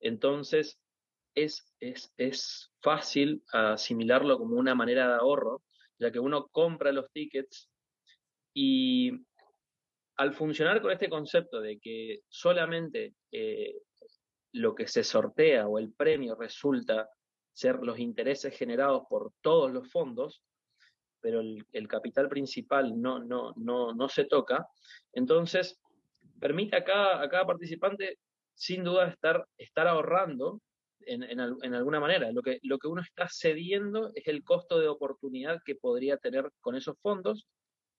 Entonces, 0.00 0.78
es, 1.34 1.64
es, 1.80 2.12
es, 2.16 2.72
fácil 2.80 3.42
asimilarlo 3.52 4.38
como 4.38 4.56
una 4.56 4.74
manera 4.74 5.08
de 5.08 5.14
ahorro, 5.14 5.62
ya 5.98 6.12
que 6.12 6.20
uno 6.20 6.46
compra 6.48 6.92
los 6.92 7.10
tickets 7.10 7.68
y 8.54 9.10
al 10.16 10.32
funcionar 10.32 10.80
con 10.80 10.92
este 10.92 11.08
concepto 11.08 11.60
de 11.60 11.78
que 11.78 12.20
solamente 12.28 13.14
eh, 13.32 13.74
lo 14.52 14.74
que 14.74 14.86
se 14.86 15.04
sortea 15.04 15.66
o 15.68 15.78
el 15.78 15.92
premio 15.92 16.36
resulta 16.36 17.08
ser 17.56 17.76
los 17.82 17.98
intereses 17.98 18.54
generados 18.54 19.04
por 19.08 19.32
todos 19.40 19.72
los 19.72 19.90
fondos, 19.90 20.42
pero 21.22 21.40
el, 21.40 21.88
capital 21.88 22.28
principal 22.28 23.00
no, 23.00 23.18
no, 23.18 23.54
no, 23.56 23.94
no, 23.94 24.08
se 24.10 24.26
toca, 24.26 24.68
entonces 25.14 25.80
permite 26.38 26.76
a 26.76 26.84
cada, 26.84 27.22
a 27.22 27.28
cada 27.30 27.46
participante 27.46 28.18
sin 28.52 28.84
duda 28.84 29.08
estar, 29.08 29.48
estar 29.56 29.86
ahorrando 29.86 30.60
en, 31.00 31.22
en, 31.22 31.74
alguna 31.74 31.98
manera. 31.98 32.30
Lo 32.30 32.42
que, 32.42 32.58
lo 32.62 32.78
que 32.78 32.88
uno 32.88 33.00
está 33.00 33.26
cediendo 33.30 34.12
es 34.14 34.28
el 34.28 34.44
costo 34.44 34.78
de 34.78 34.88
oportunidad 34.88 35.62
que 35.64 35.76
podría 35.76 36.18
tener 36.18 36.50
con 36.60 36.76
esos 36.76 36.98
fondos, 37.00 37.46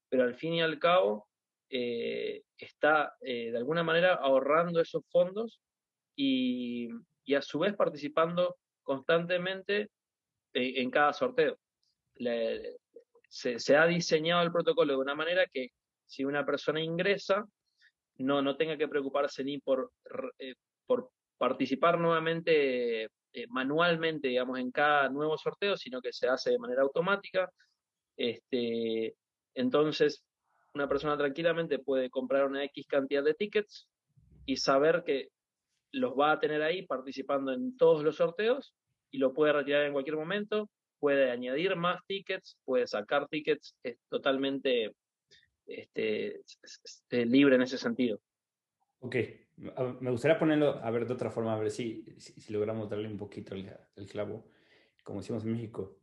pero 0.07 0.23
al 0.23 0.35
fin 0.35 0.53
y 0.53 0.61
al 0.61 0.77
cabo 0.77 1.27
eh, 1.71 2.43
está 2.59 3.15
eh, 3.21 3.49
de 3.51 3.57
alguna 3.57 3.81
manera 3.81 4.13
ahorrando 4.13 4.79
esos 4.79 5.03
fondos 5.09 5.59
y, 6.15 6.89
y, 7.25 7.33
a 7.33 7.41
su 7.41 7.57
vez 7.57 7.75
participando 7.75 8.55
constantemente 8.88 9.89
eh, 10.53 10.82
en 10.82 10.89
cada 10.89 11.12
sorteo. 11.12 11.60
se, 13.29 13.75
ha 13.75 13.86
diseñado 13.86 14.44
el 14.44 14.51
protocolo 14.51 14.94
de 14.94 15.00
una 15.00 15.13
manera 15.13 15.46
que 15.46 15.72
si 16.06 16.24
una 16.24 16.46
persona 16.46 16.82
ingresa, 16.82 17.46
no, 18.15 18.41
no 18.41 18.56
tenga 18.56 18.77
que 18.77 18.88
preocuparse 18.88 19.44
ni 19.44 19.60
por, 19.60 19.91
eh, 20.39 20.56
por 20.86 21.12
participar 21.38 22.00
nuevamente 22.00 23.03
eh, 23.03 23.48
manualmente, 23.50 24.29
digamos, 24.29 24.58
en 24.58 24.72
cada 24.72 25.10
nuevo 25.10 25.38
sorteo, 25.38 25.75
sino 25.75 26.01
que 26.01 26.13
se 26.13 26.29
hace 26.29 26.51
de 26.51 26.60
manera 26.60 26.82
automática. 26.82 27.51
Este, 28.15 29.15
entonces, 29.53 30.24
una 30.74 30.88
persona 30.88 31.17
tranquilamente 31.17 31.79
puede 31.79 32.10
comprar 32.10 32.46
una 32.46 32.63
X 32.63 32.88
cantidad 32.88 33.24
de 33.24 33.34
tickets 33.34 33.89
y 34.46 34.56
saber 34.56 35.03
que 35.06 35.27
los 35.91 36.13
va 36.13 36.34
a 36.34 36.39
tener 36.39 36.62
ahí 36.62 36.86
participando 36.86 37.51
en 37.53 37.77
todos 37.77 38.03
los 38.03 38.17
sorteos 38.17 38.74
y 39.12 39.17
lo 39.17 39.34
puede 39.34 39.53
retirar 39.53 39.86
en 39.86 39.94
cualquier 39.94 40.17
momento, 40.17 40.70
puede 41.00 41.32
añadir 41.32 41.75
más 41.75 42.01
tickets, 42.06 42.58
puede 42.65 42.88
sacar 42.88 43.27
tickets, 43.27 43.75
es 43.84 43.98
totalmente 44.10 44.94
este, 45.65 46.41
libre 47.25 47.56
en 47.56 47.62
ese 47.62 47.77
sentido. 47.77 48.20
Ok, 49.00 49.15
me 50.00 50.12
gustaría 50.12 50.39
ponerlo 50.39 50.84
a 50.84 50.89
ver 50.91 51.06
de 51.06 51.13
otra 51.13 51.29
forma, 51.29 51.53
a 51.53 51.60
ver 51.60 51.72
si, 51.72 52.03
si, 52.17 52.51
logramos 52.51 52.89
darle 52.89 53.08
un 53.08 53.17
poquito 53.17 53.56
el, 53.56 54.08
clavo, 54.10 54.50
como 55.03 55.20
decimos 55.20 55.44
en 55.44 55.51
México. 55.51 56.00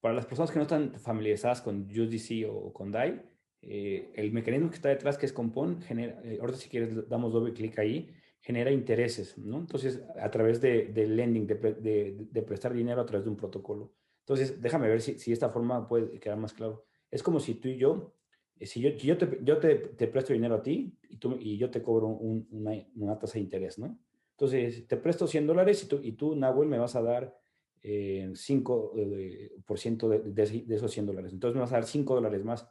Para 0.00 0.14
las 0.14 0.26
personas 0.26 0.50
que 0.50 0.58
no 0.58 0.62
están 0.62 0.98
familiarizadas 1.00 1.60
con 1.62 1.88
USDC 1.90 2.46
o 2.48 2.72
con 2.72 2.92
DAI, 2.92 3.22
eh, 3.62 4.12
el 4.14 4.32
mecanismo 4.32 4.70
que 4.70 4.76
está 4.76 4.90
detrás, 4.90 5.18
que 5.18 5.26
es 5.26 5.32
Compon, 5.32 5.82
genera, 5.82 6.20
eh, 6.22 6.38
ahorita 6.40 6.58
si 6.58 6.68
quieres 6.68 7.08
damos 7.08 7.32
doble 7.32 7.52
clic 7.52 7.78
ahí, 7.78 8.14
genera 8.40 8.70
intereses, 8.70 9.36
¿no? 9.38 9.58
Entonces, 9.58 10.02
a 10.20 10.30
través 10.30 10.60
de, 10.60 10.92
lending, 10.94 11.46
de, 11.46 12.42
prestar 12.46 12.72
dinero 12.72 13.00
a 13.00 13.06
través 13.06 13.24
de 13.24 13.30
un 13.30 13.36
protocolo. 13.36 13.92
Entonces, 14.20 14.60
déjame 14.60 14.88
ver 14.88 15.00
si, 15.00 15.18
si 15.18 15.32
esta 15.32 15.50
forma 15.50 15.88
puede 15.88 16.18
quedar 16.18 16.38
más 16.38 16.52
claro. 16.52 16.84
Es 17.10 17.22
como 17.22 17.40
si 17.40 17.54
tú 17.54 17.68
y 17.68 17.76
yo, 17.76 18.14
eh, 18.58 18.66
si 18.66 18.80
yo, 18.80 18.90
yo, 18.90 19.16
te, 19.16 19.38
yo 19.42 19.58
te, 19.58 19.76
presto 20.08 20.32
dinero 20.32 20.56
a 20.56 20.62
ti 20.62 20.96
y, 21.08 21.16
tú, 21.16 21.36
y 21.40 21.56
yo 21.56 21.70
te 21.70 21.82
cobro 21.82 22.08
una, 22.08 22.72
una, 22.96 23.18
tasa 23.18 23.34
de 23.34 23.40
interés, 23.40 23.78
¿no? 23.78 23.98
Entonces, 24.32 24.86
te 24.86 24.96
presto 24.96 25.26
100 25.26 25.46
dólares 25.46 25.82
y 25.82 25.88
tú, 25.88 26.00
y 26.02 26.12
tú, 26.12 26.36
Nahuel, 26.36 26.68
me 26.68 26.78
vas 26.78 26.94
a 26.94 27.02
dar 27.02 27.36
eh, 27.82 28.30
5% 28.32 30.12
eh, 30.14 30.20
de, 30.24 30.64
de, 30.64 30.74
esos 30.74 30.92
100 30.92 31.06
dólares. 31.06 31.32
Entonces, 31.32 31.54
me 31.54 31.60
vas 31.60 31.72
a 31.72 31.76
dar 31.76 31.84
5 31.84 32.14
dólares 32.14 32.44
más. 32.44 32.68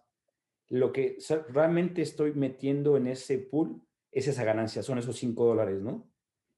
Lo 0.70 0.92
que 0.92 1.18
realmente 1.50 2.02
estoy 2.02 2.34
metiendo 2.34 2.98
en 2.98 3.08
ese 3.08 3.38
pool 3.38 3.82
es 4.12 4.28
esa 4.28 4.44
ganancia, 4.44 4.84
son 4.84 4.98
esos 4.98 5.18
5 5.18 5.46
dólares, 5.46 5.82
¿no? 5.82 6.10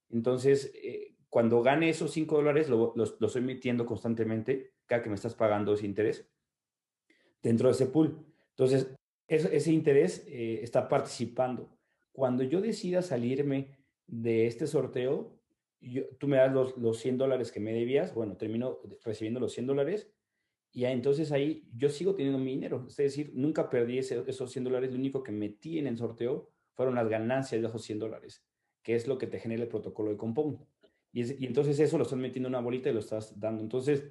Entonces, 0.09 0.71
eh, 0.75 1.15
cuando 1.29 1.61
gane 1.61 1.89
esos 1.89 2.11
5 2.11 2.35
dólares, 2.35 2.69
lo, 2.69 2.93
estoy 3.03 3.41
metiendo 3.41 3.85
constantemente, 3.85 4.73
cada 4.85 5.03
que 5.03 5.09
me 5.09 5.15
estás 5.15 5.35
pagando 5.35 5.73
ese 5.73 5.85
interés, 5.85 6.27
dentro 7.41 7.67
de 7.67 7.73
ese 7.73 7.85
pool. 7.87 8.25
Entonces, 8.51 8.95
ese, 9.27 9.71
interés 9.71 10.25
eh, 10.27 10.59
está 10.63 10.87
participando. 10.87 11.77
Cuando 12.11 12.43
yo 12.43 12.61
decida 12.61 13.01
salirme 13.01 13.77
de 14.07 14.47
este 14.47 14.65
sorteo, 14.65 15.39
tú 16.17 16.27
me 16.27 16.37
das 16.37 16.51
los, 16.51 16.77
los 16.77 16.97
100 16.97 17.19
dólares 17.19 17.51
que 17.51 17.59
me 17.59 17.73
debías, 17.73 18.13
bueno, 18.13 18.35
termino 18.35 18.79
recibiendo 19.03 19.39
los 19.39 19.53
100 19.53 19.67
dólares 19.67 20.11
y 20.71 20.85
entonces 20.85 21.31
ahí 21.31 21.67
yo 21.75 21.89
sigo 21.89 22.15
teniendo 22.15 22.37
mi 22.39 22.51
dinero. 22.51 22.85
Es 22.87 22.97
decir, 22.97 23.31
nunca 23.33 23.69
perdí 23.69 23.97
esos 23.97 24.51
100 24.51 24.63
dólares. 24.63 24.91
Lo 24.91 24.97
único 24.97 25.23
que 25.23 25.31
metí 25.31 25.79
en 25.79 25.87
el 25.87 25.97
sorteo 25.97 26.49
fueron 26.79 26.95
las 26.95 27.09
ganancias 27.09 27.61
de 27.61 27.67
esos 27.67 27.83
100 27.83 27.99
dólares, 27.99 28.41
que 28.81 28.95
es 28.95 29.05
lo 29.05 29.17
que 29.17 29.27
te 29.27 29.37
genera 29.37 29.63
el 29.63 29.67
protocolo 29.67 30.11
de 30.11 30.15
Compound. 30.15 30.65
Y, 31.11 31.45
entonces 31.45 31.77
eso 31.77 31.97
lo 31.97 32.05
estás 32.05 32.17
metiendo 32.17 32.47
en 32.47 32.55
una 32.55 32.63
bolita 32.63 32.89
y 32.89 32.93
lo 32.93 33.01
estás 33.01 33.37
dando. 33.37 33.61
Entonces, 33.61 34.09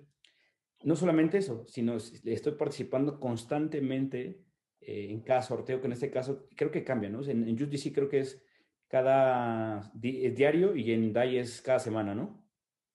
no 0.83 0.95
solamente 0.95 1.39
eso, 1.39 1.65
sino 1.67 1.97
estoy 1.97 2.53
participando 2.53 3.19
constantemente 3.19 4.45
eh, 4.83 5.07
en 5.09 5.23
cada 5.23 5.41
sorteo, 5.41 5.81
que 5.81 5.87
en 5.87 5.95
este 5.95 6.11
caso 6.11 6.47
creo 6.57 6.71
que 6.71 6.85
cambia, 6.85 7.09
¿no? 7.09 7.23
En, 7.23 7.49
en 7.49 7.55
USDC 7.55 7.95
creo 7.95 8.11
que 8.11 8.21
es 8.21 8.45
cada 8.87 9.91
diario 9.95 10.77
y 10.77 10.93
en 10.93 11.11
DAI 11.11 11.39
es 11.39 11.63
cada 11.63 11.79
semana, 11.79 12.15
¿no? 12.15 12.47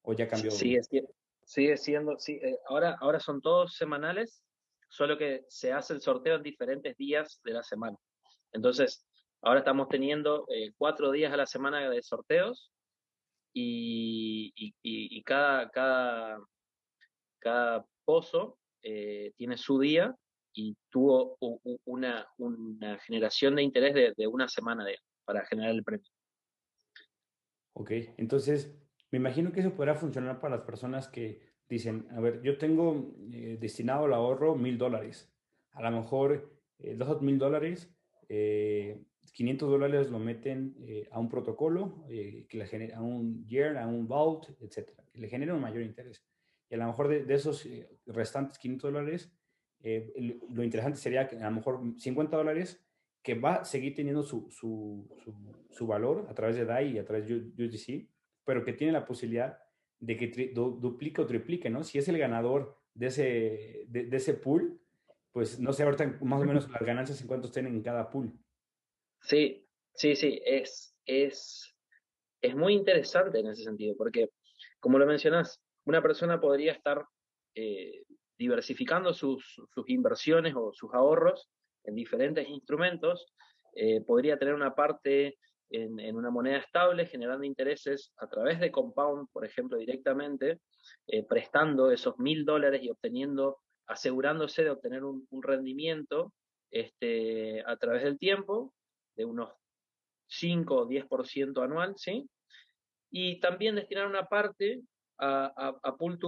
¿O 0.04 0.14
ya 0.14 0.28
cambió? 0.28 0.52
Es, 0.52 0.88
Sigue 1.46 1.78
siendo, 1.78 2.20
sí, 2.20 2.40
eh, 2.44 2.60
ahora, 2.68 2.96
ahora 3.02 3.20
son 3.20 3.42
todos 3.42 3.76
semanales, 3.76 4.44
solo 4.88 5.18
que 5.18 5.46
se 5.48 5.72
hace 5.72 5.94
el 5.94 6.02
sorteo 6.02 6.36
en 6.36 6.44
diferentes 6.44 6.96
días 6.96 7.42
de 7.44 7.54
la 7.54 7.64
semana. 7.64 7.98
Entonces, 8.52 9.04
ahora 9.44 9.60
estamos 9.60 9.90
teniendo 9.90 10.46
eh, 10.50 10.72
cuatro 10.78 11.12
días 11.12 11.32
a 11.34 11.38
la 11.38 11.46
semana 11.46 11.90
de 11.90 12.02
sorteos 12.02 12.72
y, 13.54 14.54
y, 14.82 15.24
cada, 15.24 15.70
cada, 15.70 16.40
cada 17.40 17.86
pozo 18.06 18.58
eh, 18.82 19.32
tiene 19.38 19.58
su 19.58 19.80
día 19.80 20.16
y 20.54 20.76
tuvo 20.90 21.38
una, 21.86 22.28
una 22.38 22.98
generación 23.00 23.56
de 23.56 23.64
interés 23.64 23.94
de, 23.94 24.14
de 24.16 24.28
una 24.28 24.48
semana 24.48 24.86
de, 24.86 24.98
para 25.26 25.46
generar 25.46 25.72
el 25.72 25.84
premio. 25.84 26.10
Ok, 27.74 27.92
entonces 28.18 28.76
me 29.12 29.18
imagino 29.18 29.52
que 29.52 29.60
eso 29.60 29.76
podrá 29.76 29.96
funcionar 29.96 30.40
para 30.40 30.58
las 30.58 30.66
personas 30.66 31.08
que 31.08 31.54
dicen, 31.68 32.08
a 32.12 32.20
ver, 32.20 32.42
yo 32.42 32.58
tengo 32.58 33.16
eh, 33.32 33.58
destinado 33.60 34.06
al 34.06 34.14
ahorro 34.14 34.56
mil 34.56 34.78
dólares. 34.78 35.32
A 35.72 35.82
lo 35.84 35.92
mejor 35.92 36.52
eh, 36.80 36.96
dos 36.96 37.22
mil 37.22 37.38
dólares, 37.38 37.92
eh, 38.30 39.04
500 39.34 39.70
dólares 39.70 40.10
lo 40.10 40.20
meten 40.20 40.76
eh, 40.80 41.08
a 41.12 41.20
un 41.20 41.30
protocolo 41.30 42.06
que 42.08 42.48
le 42.58 42.66
genera, 42.66 42.98
a 42.98 43.02
un 43.02 43.46
year, 43.46 43.78
a 43.78 43.88
un 43.88 44.08
vault, 44.08 44.50
etcétera, 44.62 45.04
le 45.14 45.28
genera 45.28 45.54
un 45.54 45.62
mayor 45.62 45.82
interés. 45.82 46.26
Y 46.70 46.76
a 46.76 46.78
lo 46.78 46.88
mejor 46.88 47.08
de, 47.10 47.34
esos 47.34 47.68
restantes 48.06 48.58
500 48.58 48.94
dólares, 48.94 49.32
lo 50.50 50.64
interesante 50.64 50.98
sería 50.98 51.28
que 51.28 51.36
a 51.38 51.50
lo 51.50 51.56
mejor 51.58 51.82
50 51.98 52.38
dólares 52.38 52.84
que 53.22 53.36
va 53.36 53.56
a 53.56 53.66
seguir 53.66 53.96
teniendo 53.96 54.24
su, 54.24 54.50
su, 54.50 55.08
su, 55.24 55.34
su 55.72 55.88
valor 55.88 56.26
a 56.30 56.34
través 56.34 56.56
de 56.56 56.66
DAI 56.66 56.92
y 56.94 57.00
a 57.00 57.06
través 57.06 57.28
de 57.28 57.66
USDC, 57.66 58.08
pero 58.46 58.64
que 58.64 58.74
tiene 58.74 58.94
la 58.94 59.06
posibilidad 59.06 59.58
de 60.00 60.18
que 60.18 60.52
duplique 60.54 61.22
o 61.22 61.26
triplique, 61.26 61.70
¿no? 61.70 61.84
Si 61.84 61.98
es 61.98 62.08
el 62.10 62.18
ganador 62.18 62.78
de 62.94 63.08
ese, 63.08 63.86
de, 63.88 64.10
ese 64.12 64.34
pool, 64.34 64.82
pues 65.32 65.60
no 65.60 65.72
sé 65.72 65.84
ahorita 65.84 66.18
más 66.22 66.42
o 66.42 66.46
menos 66.46 66.70
las 66.70 66.82
ganancias 66.82 67.22
en 67.22 67.28
cuántos 67.28 67.52
tienen 67.52 67.74
en 67.74 67.82
cada 67.82 68.10
pool. 68.10 68.38
Sí, 69.24 69.66
sí, 69.96 70.16
sí, 70.16 70.42
es, 70.46 70.96
es, 71.06 71.74
es 72.42 72.56
muy 72.56 72.74
interesante 72.74 73.40
en 73.40 73.48
ese 73.48 73.64
sentido, 73.64 73.96
porque 73.98 74.30
como 74.80 75.00
lo 75.00 75.06
mencionás, 75.06 75.62
una 75.86 76.02
persona 76.02 76.42
podría 76.42 76.74
estar 76.74 77.06
eh, 77.56 78.04
diversificando 78.38 79.14
sus, 79.14 79.62
sus, 79.74 79.90
inversiones 79.90 80.54
o 80.56 80.74
sus 80.74 80.94
ahorros 80.94 81.50
en 81.86 81.96
diferentes 81.96 82.48
instrumentos, 82.50 83.26
eh, 83.76 84.02
podría 84.02 84.38
tener 84.38 84.54
una 84.54 84.76
parte 84.76 85.38
en, 85.70 86.16
una 86.16 86.30
moneda 86.30 86.58
estable, 86.58 87.08
generando 87.08 87.46
intereses 87.46 88.14
a 88.18 88.28
través 88.28 88.60
de 88.60 88.72
Compound, 88.72 89.28
por 89.32 89.46
ejemplo, 89.46 89.78
directamente, 89.78 90.60
eh, 91.08 91.24
prestando 91.24 91.92
esos 91.92 92.20
mil 92.20 92.46
dólares 92.46 92.84
y 92.84 92.90
obteniendo, 92.90 93.60
asegurándose 93.88 94.64
de 94.64 94.70
obtener 94.70 95.04
un, 95.04 95.28
rendimiento 95.42 96.34
este, 96.70 97.64
a 97.66 97.78
través 97.78 98.04
del 98.04 98.20
tiempo 98.20 98.74
de 99.16 99.26
unos 99.26 99.50
5 100.28 100.76
o 100.76 100.88
10% 100.88 101.64
anual, 101.64 101.94
¿sí? 101.98 102.30
Y 103.12 103.40
también 103.40 103.76
destinar 103.76 104.08
una 104.08 104.26
parte 104.26 104.82
a, 105.18 105.54
a, 105.56 105.80
a 105.84 105.96
Pool 105.98 106.20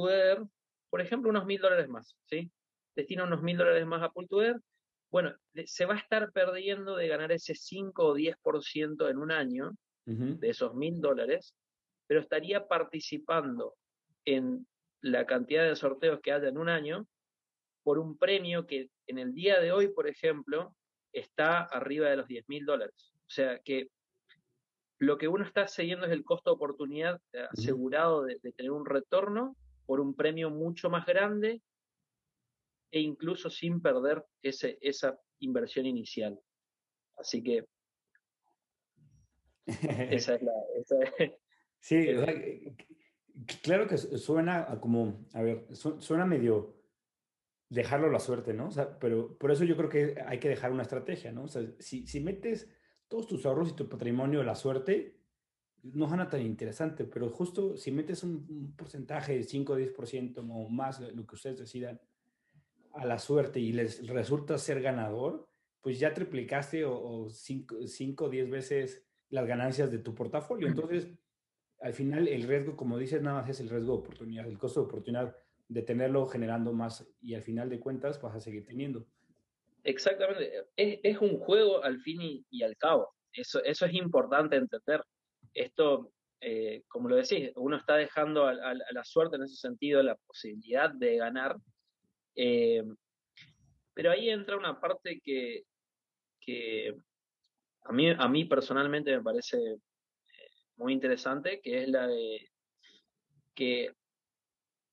por 0.89 1.01
ejemplo, 1.01 1.29
unos 1.29 1.45
mil 1.45 1.59
dólares 1.59 1.87
más, 1.89 2.15
¿sí? 2.25 2.51
Destina 2.95 3.23
unos 3.23 3.41
mil 3.41 3.57
dólares 3.57 3.85
más 3.85 4.01
a 4.03 4.09
Pool 4.09 4.27
bueno, 5.11 5.33
se 5.65 5.85
va 5.85 5.93
a 5.93 5.99
estar 5.99 6.31
perdiendo 6.33 6.95
de 6.95 7.07
ganar 7.07 7.31
ese 7.31 7.55
5 7.55 8.05
o 8.05 8.15
10% 8.15 9.09
en 9.09 9.17
un 9.17 9.31
año 9.31 9.71
de 10.05 10.49
esos 10.49 10.75
mil 10.75 10.99
dólares, 10.99 11.55
pero 12.05 12.19
estaría 12.19 12.67
participando 12.67 13.75
en 14.25 14.67
la 15.01 15.25
cantidad 15.25 15.63
de 15.67 15.75
sorteos 15.75 16.19
que 16.21 16.31
haya 16.31 16.49
en 16.49 16.57
un 16.57 16.69
año 16.69 17.07
por 17.83 17.97
un 17.97 18.17
premio 18.17 18.67
que 18.67 18.89
en 19.07 19.17
el 19.17 19.33
día 19.33 19.59
de 19.59 19.71
hoy, 19.71 19.87
por 19.87 20.07
ejemplo, 20.07 20.75
está 21.19 21.63
arriba 21.63 22.09
de 22.09 22.17
los 22.17 22.27
10 22.27 22.49
mil 22.49 22.65
dólares. 22.65 23.13
O 23.21 23.29
sea 23.29 23.59
que 23.59 23.89
lo 24.99 25.17
que 25.17 25.27
uno 25.27 25.43
está 25.45 25.67
siguiendo 25.67 26.05
es 26.05 26.11
el 26.11 26.23
costo 26.23 26.51
de 26.51 26.55
oportunidad 26.55 27.21
asegurado 27.51 28.23
de, 28.23 28.39
de, 28.41 28.51
tener 28.53 28.71
un 28.71 28.85
retorno 28.85 29.55
por 29.85 29.99
un 29.99 30.15
premio 30.15 30.49
mucho 30.49 30.89
más 30.89 31.05
grande 31.05 31.61
e 32.91 32.99
incluso 32.99 33.49
sin 33.49 33.81
perder 33.81 34.23
ese, 34.41 34.77
esa 34.81 35.19
inversión 35.39 35.85
inicial. 35.85 36.39
Así 37.17 37.43
que 37.43 37.65
esa 40.11 40.35
es 40.35 40.41
la... 40.41 40.53
sí, 41.79 42.07
claro 43.63 43.87
que 43.87 43.97
suena 43.97 44.79
como, 44.79 45.25
a 45.33 45.41
ver, 45.41 45.67
suena 45.75 46.25
medio 46.25 46.74
dejarlo 47.69 48.07
a 48.07 48.11
la 48.11 48.19
suerte, 48.19 48.53
¿no? 48.53 48.67
O 48.67 48.71
sea, 48.71 48.99
pero 48.99 49.37
por 49.37 49.51
eso 49.51 49.63
yo 49.63 49.75
creo 49.75 49.89
que 49.89 50.15
hay 50.25 50.39
que 50.39 50.49
dejar 50.49 50.71
una 50.71 50.83
estrategia, 50.83 51.31
¿no? 51.31 51.43
O 51.43 51.47
sea, 51.47 51.63
si, 51.79 52.05
si 52.07 52.19
metes 52.19 52.69
todos 53.07 53.27
tus 53.27 53.45
ahorros 53.45 53.69
y 53.69 53.75
tu 53.75 53.89
patrimonio 53.89 54.41
a 54.41 54.43
la 54.45 54.55
suerte, 54.55 55.19
no 55.83 56.07
gana 56.07 56.29
tan 56.29 56.41
interesante, 56.41 57.05
pero 57.05 57.29
justo 57.29 57.77
si 57.77 57.91
metes 57.91 58.23
un, 58.23 58.45
un 58.49 58.75
porcentaje 58.75 59.35
de 59.35 59.43
5 59.43 59.73
o 59.73 59.79
10% 59.79 60.37
o 60.39 60.69
más, 60.69 60.99
lo 60.99 61.25
que 61.25 61.35
ustedes 61.35 61.59
decidan, 61.59 61.99
a 62.95 63.05
la 63.05 63.19
suerte 63.19 63.59
y 63.59 63.73
les 63.73 64.07
resulta 64.07 64.57
ser 64.57 64.81
ganador, 64.81 65.47
pues 65.81 65.99
ya 65.99 66.13
triplicaste 66.13 66.85
o, 66.85 67.29
cinco, 67.29 67.75
o 68.25 68.29
diez 68.29 68.49
veces 68.49 69.05
las 69.29 69.45
ganancias 69.45 69.91
de 69.91 69.99
tu 69.99 70.15
portafolio. 70.15 70.67
Entonces, 70.67 71.07
al 71.81 71.93
final 71.93 72.27
el 72.27 72.43
riesgo, 72.43 72.75
como 72.75 72.97
dices, 72.97 73.21
nada 73.21 73.41
más 73.41 73.49
es 73.49 73.59
el 73.59 73.69
riesgo 73.69 73.93
de 73.93 73.99
oportunidad, 73.99 74.47
el 74.47 74.57
costo 74.57 74.79
de 74.79 74.85
oportunidad 74.87 75.37
de 75.67 75.81
tenerlo 75.81 76.25
generando 76.27 76.73
más 76.73 77.07
y 77.21 77.35
al 77.35 77.43
final 77.43 77.69
de 77.69 77.79
cuentas 77.79 78.21
vas 78.21 78.35
a 78.35 78.39
seguir 78.39 78.65
teniendo. 78.65 79.05
Exactamente, 79.83 80.51
es, 80.75 81.17
un 81.19 81.37
juego 81.37 81.83
al 81.83 81.99
fin 81.99 82.43
y, 82.49 82.63
al 82.63 82.75
cabo. 82.77 83.13
Eso, 83.31 83.63
eso 83.63 83.85
es 83.85 83.93
importante 83.93 84.55
entender. 84.55 85.03
Esto, 85.53 86.11
eh, 86.41 86.83
como 86.87 87.09
lo 87.09 87.17
decís, 87.17 87.51
uno 87.55 87.77
está 87.77 87.95
dejando 87.95 88.45
a, 88.47 88.53
la 88.53 89.03
suerte 89.03 89.35
en 89.35 89.43
ese 89.43 89.55
sentido 89.55 90.01
la 90.01 90.15
posibilidad 90.15 90.89
de 90.91 91.17
ganar 91.17 91.55
eh, 92.35 92.83
pero 93.93 94.11
ahí 94.11 94.29
entra 94.29 94.57
una 94.57 94.79
parte 94.79 95.21
que, 95.23 95.63
a, 97.83 97.93
mí, 97.93 98.09
a 98.09 98.27
mí 98.27 98.45
personalmente 98.45 99.15
me 99.15 99.23
parece 99.23 99.57
eh, 99.57 99.79
muy 100.75 100.93
interesante, 100.93 101.61
que 101.61 101.83
es 101.83 101.89
la 101.89 102.07
de 102.07 102.49
que 103.55 103.93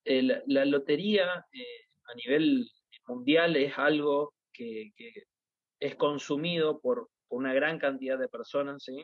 la 0.05 0.65
lotería 0.65 1.45
eh, 1.51 1.87
a 2.05 2.15
nivel 2.15 2.69
mundial 3.07 3.55
es 3.55 3.77
algo 3.77 4.33
que, 4.51 4.91
es 5.79 5.95
consumido 5.95 6.79
por, 6.79 7.09
una 7.29 7.53
gran 7.53 7.79
cantidad 7.79 8.19
de 8.19 8.29
personas, 8.29 8.83
¿sí? 8.83 9.03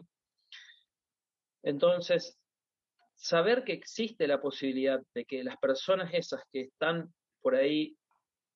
Entonces, 1.64 2.38
saber 3.16 3.64
que 3.64 3.74
existe 3.74 4.28
la 4.28 4.40
posibilidad 4.40 5.02
de 5.16 5.26
que 5.26 5.44
las 5.44 5.58
personas 5.58 6.14
esas 6.14 6.44
que 6.52 6.62
están 6.62 7.12
por 7.42 7.56
ahí 7.56 7.98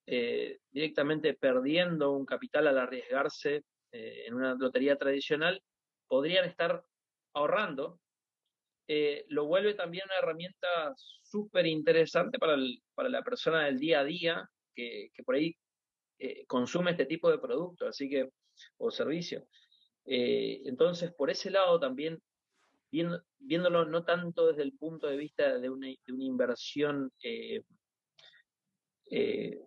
eh, 0.05 0.59
directamente 0.71 1.33
perdiendo 1.33 2.11
un 2.11 2.25
capital 2.25 2.67
al 2.67 2.77
arriesgarse 2.77 3.63
eh, 3.91 4.25
en 4.27 4.33
una 4.33 4.53
lotería 4.55 4.95
tradicional, 4.97 5.61
podrían 6.07 6.45
estar 6.45 6.83
ahorrando. 7.33 7.99
Eh, 8.87 9.25
lo 9.29 9.45
vuelve 9.45 9.73
también 9.73 10.05
una 10.05 10.17
herramienta 10.17 10.93
súper 10.95 11.65
interesante 11.65 12.37
para, 12.37 12.57
para, 12.95 13.09
la 13.09 13.23
persona 13.23 13.65
del 13.65 13.79
día 13.79 14.01
a 14.01 14.03
día 14.03 14.49
que, 14.75 15.09
que 15.13 15.23
por 15.23 15.35
ahí 15.35 15.55
consume 16.47 16.91
este 16.91 17.05
tipo 17.05 17.29
de 17.29 17.37
producto 17.37 17.85
así 17.85 18.09
que, 18.09 18.29
o 18.77 18.91
servicio. 18.91 19.45
entonces, 20.05 21.11
por 21.13 21.29
ese 21.29 21.51
lado 21.51 21.79
también 21.81 22.21
viéndolo 23.39 23.85
no 23.85 24.03
tanto 24.03 24.47
desde 24.47 24.61
el 24.63 24.73
punto 24.73 25.07
de 25.07 25.17
vista 25.17 25.57
de 25.57 25.69
una, 25.69 25.87
inversión 26.07 27.11
eh, 27.23 27.63
eh, 29.09 29.59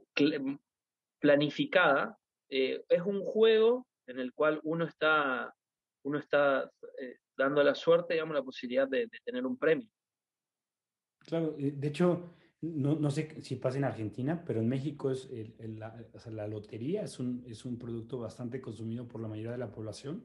planificada, 1.19 2.17
es 2.49 3.03
un 3.05 3.25
juego 3.25 3.87
en 4.07 4.21
el 4.21 4.33
cual 4.33 4.61
uno 4.63 4.85
está, 4.85 5.53
uno 6.05 6.19
está 6.19 6.71
dando 7.37 7.63
la 7.63 7.75
suerte, 7.75 8.15
digamos, 8.15 8.35
la 8.35 8.43
posibilidad 8.43 8.89
de, 8.89 9.09
tener 9.25 9.45
un 9.47 9.57
premio. 9.57 9.89
Claro, 11.21 11.57
de 11.59 11.89
hecho, 11.89 12.35
no, 12.61 12.95
no, 12.95 13.11
sé 13.11 13.43
si 13.43 13.57
pasa 13.57 13.79
en 13.79 13.85
Argentina, 13.85 14.43
pero 14.45 14.61
en 14.61 14.69
México 14.69 15.11
es 15.11 15.29
la, 15.59 15.97
la, 16.31 16.49
lotería 16.49 17.03
es 17.03 17.19
un, 17.19 17.45
es 17.47 17.65
un 17.65 17.79
producto 17.79 18.19
bastante 18.19 18.61
consumido 18.61 19.07
por 19.07 19.21
la 19.21 19.29
mayoría 19.29 19.53
de 19.53 19.59
la 19.59 19.73
población. 19.73 20.25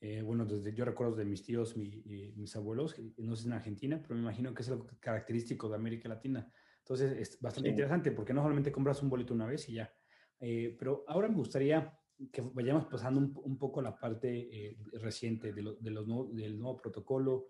Eh, 0.00 0.22
bueno, 0.22 0.44
desde 0.44 0.72
yo 0.74 0.84
recuerdo 0.84 1.16
de 1.16 1.24
mis 1.24 1.42
tíos, 1.42 1.76
mis 1.76 2.54
abuelos, 2.56 2.96
no 3.16 3.34
sé 3.34 3.42
si 3.42 3.48
en 3.48 3.54
Argentina, 3.54 4.00
pero 4.00 4.14
me 4.14 4.20
imagino 4.20 4.54
que 4.54 4.62
es 4.62 4.68
algo 4.68 4.86
característico 5.00 5.68
de 5.68 5.76
América 5.76 6.08
Latina. 6.08 6.50
Entonces 6.78 7.18
es 7.18 7.40
bastante 7.40 7.70
interesante 7.70 8.12
porque 8.12 8.32
no 8.32 8.42
solamente 8.42 8.70
compras 8.70 9.02
un 9.02 9.10
boleto 9.10 9.34
una 9.34 9.46
vez 9.46 9.68
y 9.68 9.74
ya. 9.74 9.92
Eh, 10.40 10.76
pero 10.78 11.04
ahora 11.08 11.28
me 11.28 11.34
gustaría 11.34 11.98
que 12.32 12.40
vayamos 12.42 12.86
pasando 12.86 13.20
un, 13.20 13.32
un 13.44 13.58
poco 13.58 13.80
la 13.80 13.98
parte 13.98 14.28
eh, 14.30 14.76
reciente 14.94 15.52
de, 15.52 15.76
de 15.78 15.90
los 15.90 16.06
del 16.34 16.58
nuevo 16.58 16.76
protocolo. 16.76 17.48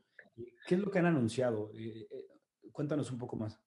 ¿Qué 0.66 0.74
es 0.74 0.81
lo 0.81 0.90
que 0.90 0.98
han 0.98 1.07
anunciado? 1.07 1.70
cuéntanos 2.72 3.11
un 3.11 3.18
poco 3.18 3.37
más. 3.37 3.61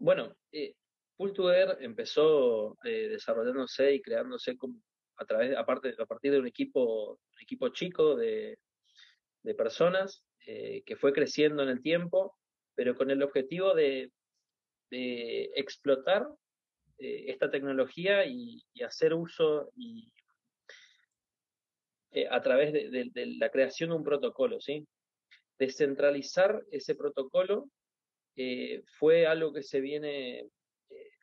Bueno, 0.00 0.34
eh, 0.52 0.74
Pool2Air 1.18 1.78
empezó 1.80 2.78
desarrollándose 2.82 3.94
y 3.94 4.00
creándose 4.00 4.56
como 4.56 4.80
a 5.18 5.24
través, 5.24 5.56
aparte, 5.56 5.94
a 5.98 6.06
partir 6.06 6.32
de 6.32 6.38
un 6.38 6.46
equipo, 6.46 7.20
equipo 7.40 7.68
chico 7.70 8.16
de, 8.16 8.58
personas 9.56 10.24
eh, 10.46 10.82
que 10.84 10.96
fue 10.96 11.12
creciendo 11.12 11.62
en 11.62 11.70
el 11.70 11.80
tiempo, 11.80 12.36
pero 12.74 12.94
con 12.94 13.10
el 13.10 13.22
objetivo 13.22 13.74
de, 13.74 14.12
explotar 14.90 16.26
eh, 16.98 17.24
esta 17.28 17.50
tecnología 17.50 18.24
y, 18.26 18.62
hacer 18.84 19.14
uso 19.14 19.70
y, 19.76 20.10
eh, 22.12 22.26
a 22.30 22.40
través 22.42 22.72
de, 22.72 23.10
la 23.38 23.50
creación 23.50 23.90
de 23.90 23.96
un 23.96 24.04
protocolo, 24.04 24.60
¿sí? 24.60 24.86
Descentralizar 25.58 26.62
ese 26.70 26.94
protocolo 26.94 27.68
fue 28.98 29.26
algo 29.26 29.52
que 29.52 29.64
se 29.64 29.80
viene 29.80 30.48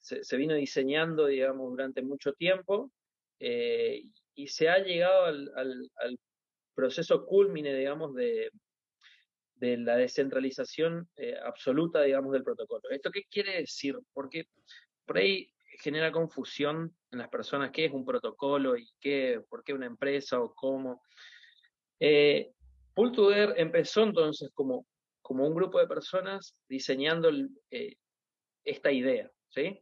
se, 0.06 0.38
vino 0.38 0.54
diseñando, 0.54 1.26
digamos, 1.26 1.70
durante 1.72 2.02
mucho 2.02 2.34
tiempo 2.34 2.92
eh, 3.40 4.04
y 4.36 4.48
se 4.48 4.70
ha 4.70 4.78
llegado 4.78 5.26
al, 5.26 6.20
proceso 6.76 7.26
culmine, 7.26 7.74
digamos, 7.74 8.14
de, 8.16 8.52
de 9.56 9.78
la 9.78 9.96
descentralización 9.96 11.08
eh, 11.16 11.38
absoluta, 11.42 12.02
digamos, 12.02 12.34
del 12.34 12.44
protocolo. 12.44 12.82
¿Esto 12.90 13.12
qué 13.12 13.24
quiere 13.32 13.62
decir? 13.62 13.98
Porque 14.14 14.44
por 15.06 15.18
ahí 15.18 15.50
genera 15.80 16.12
confusión 16.12 16.96
en 17.12 17.20
las 17.20 17.30
personas 17.30 17.72
qué 17.72 17.86
es 17.86 17.94
un 17.94 18.06
protocolo 18.06 18.78
y 18.78 18.90
qué, 19.00 19.42
por 19.50 19.64
qué 19.64 19.74
una 19.74 19.86
empresa 19.86 20.40
o 20.40 20.54
cómo. 20.54 21.02
Eh, 22.00 22.52
empezó 23.58 24.04
entonces 24.04 24.50
como, 24.54 24.86
como 25.22 25.48
un 25.48 25.56
grupo 25.56 25.80
de 25.80 25.88
personas 25.88 26.56
diseñando 26.70 27.30
eh, 27.72 27.96
esta 28.64 28.92
idea, 28.92 29.30
¿sí? 29.50 29.82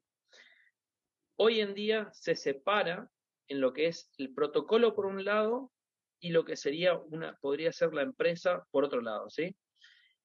Hoy 1.36 1.62
en 1.62 1.74
día 1.74 2.10
se 2.14 2.36
separa 2.36 3.10
en 3.48 3.62
lo 3.62 3.74
que 3.74 3.88
es 3.88 4.12
el 4.18 4.34
protocolo 4.34 4.96
por 4.96 5.06
un 5.06 5.26
lado 5.26 5.72
y 6.20 6.30
lo 6.30 6.46
que 6.46 6.56
sería 6.56 6.96
una, 6.98 7.38
podría 7.42 7.72
ser 7.72 7.94
la 7.94 8.02
empresa 8.02 8.66
por 8.72 8.86
otro 8.86 9.02
lado, 9.02 9.30
¿sí? 9.30 9.56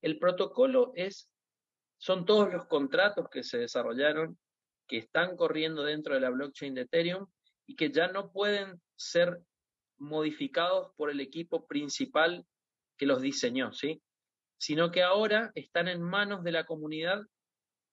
El 0.01 0.19
protocolo 0.19 0.93
es, 0.95 1.31
son 1.99 2.25
todos 2.25 2.53
los 2.53 2.67
contratos 2.67 3.29
que 3.31 3.43
se 3.43 3.59
desarrollaron, 3.59 4.39
que 4.89 4.97
están 4.99 5.37
corriendo 5.37 5.85
dentro 5.85 6.15
de 6.15 6.21
la 6.21 6.31
blockchain 6.31 6.75
de 6.75 6.83
Ethereum 6.83 7.27
y 7.67 7.77
que 7.77 7.93
ya 7.93 8.09
no 8.09 8.33
pueden 8.33 8.81
ser 8.97 9.41
modificados 9.99 10.93
por 10.97 11.11
el 11.11 11.21
equipo 11.21 11.67
principal 11.67 12.47
que 12.97 13.07
los 13.07 13.21
diseñó, 13.21 13.73
¿sí? 13.73 14.03
Sino 14.57 14.91
que 14.91 15.03
ahora 15.03 15.53
están 15.55 15.87
en 15.89 16.03
manos 16.03 16.43
de 16.43 16.53
la 16.53 16.65
comunidad 16.65 17.23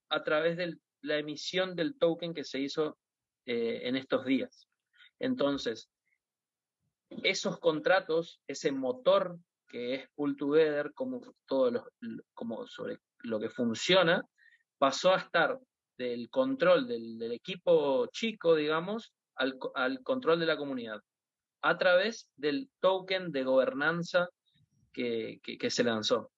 a 0.09 0.23
través 0.23 0.57
de 0.57 0.77
la 1.01 1.17
emisión 1.17 1.75
del 1.75 1.97
token 1.97 2.33
que 2.33 2.43
se 2.43 2.59
hizo 2.59 2.97
eh, 3.45 3.81
en 3.83 3.95
estos 3.95 4.25
días. 4.25 4.67
Entonces, 5.19 5.89
esos 7.09 7.59
contratos, 7.59 8.41
ese 8.47 8.71
motor 8.71 9.37
que 9.67 9.95
es 9.95 10.09
Pull 10.15 10.35
Together, 10.35 10.93
como 10.93 11.21
todo 11.45 11.71
lo, 11.71 11.87
como 12.33 12.65
sobre 12.67 12.99
lo 13.19 13.39
que 13.39 13.49
funciona, 13.49 14.23
pasó 14.77 15.13
a 15.13 15.19
estar 15.19 15.59
del 15.97 16.29
control 16.29 16.87
del, 16.87 17.31
equipo 17.31 18.07
chico, 18.07 18.55
digamos, 18.55 19.13
al, 19.35 19.57
control 20.03 20.39
de 20.39 20.45
la 20.45 20.57
comunidad, 20.57 21.01
a 21.61 21.77
través 21.77 22.29
del 22.35 22.69
token 22.79 23.31
de 23.31 23.43
gobernanza 23.43 24.29
que 24.91 25.69
se 25.69 25.83
lanzó. 25.83 26.31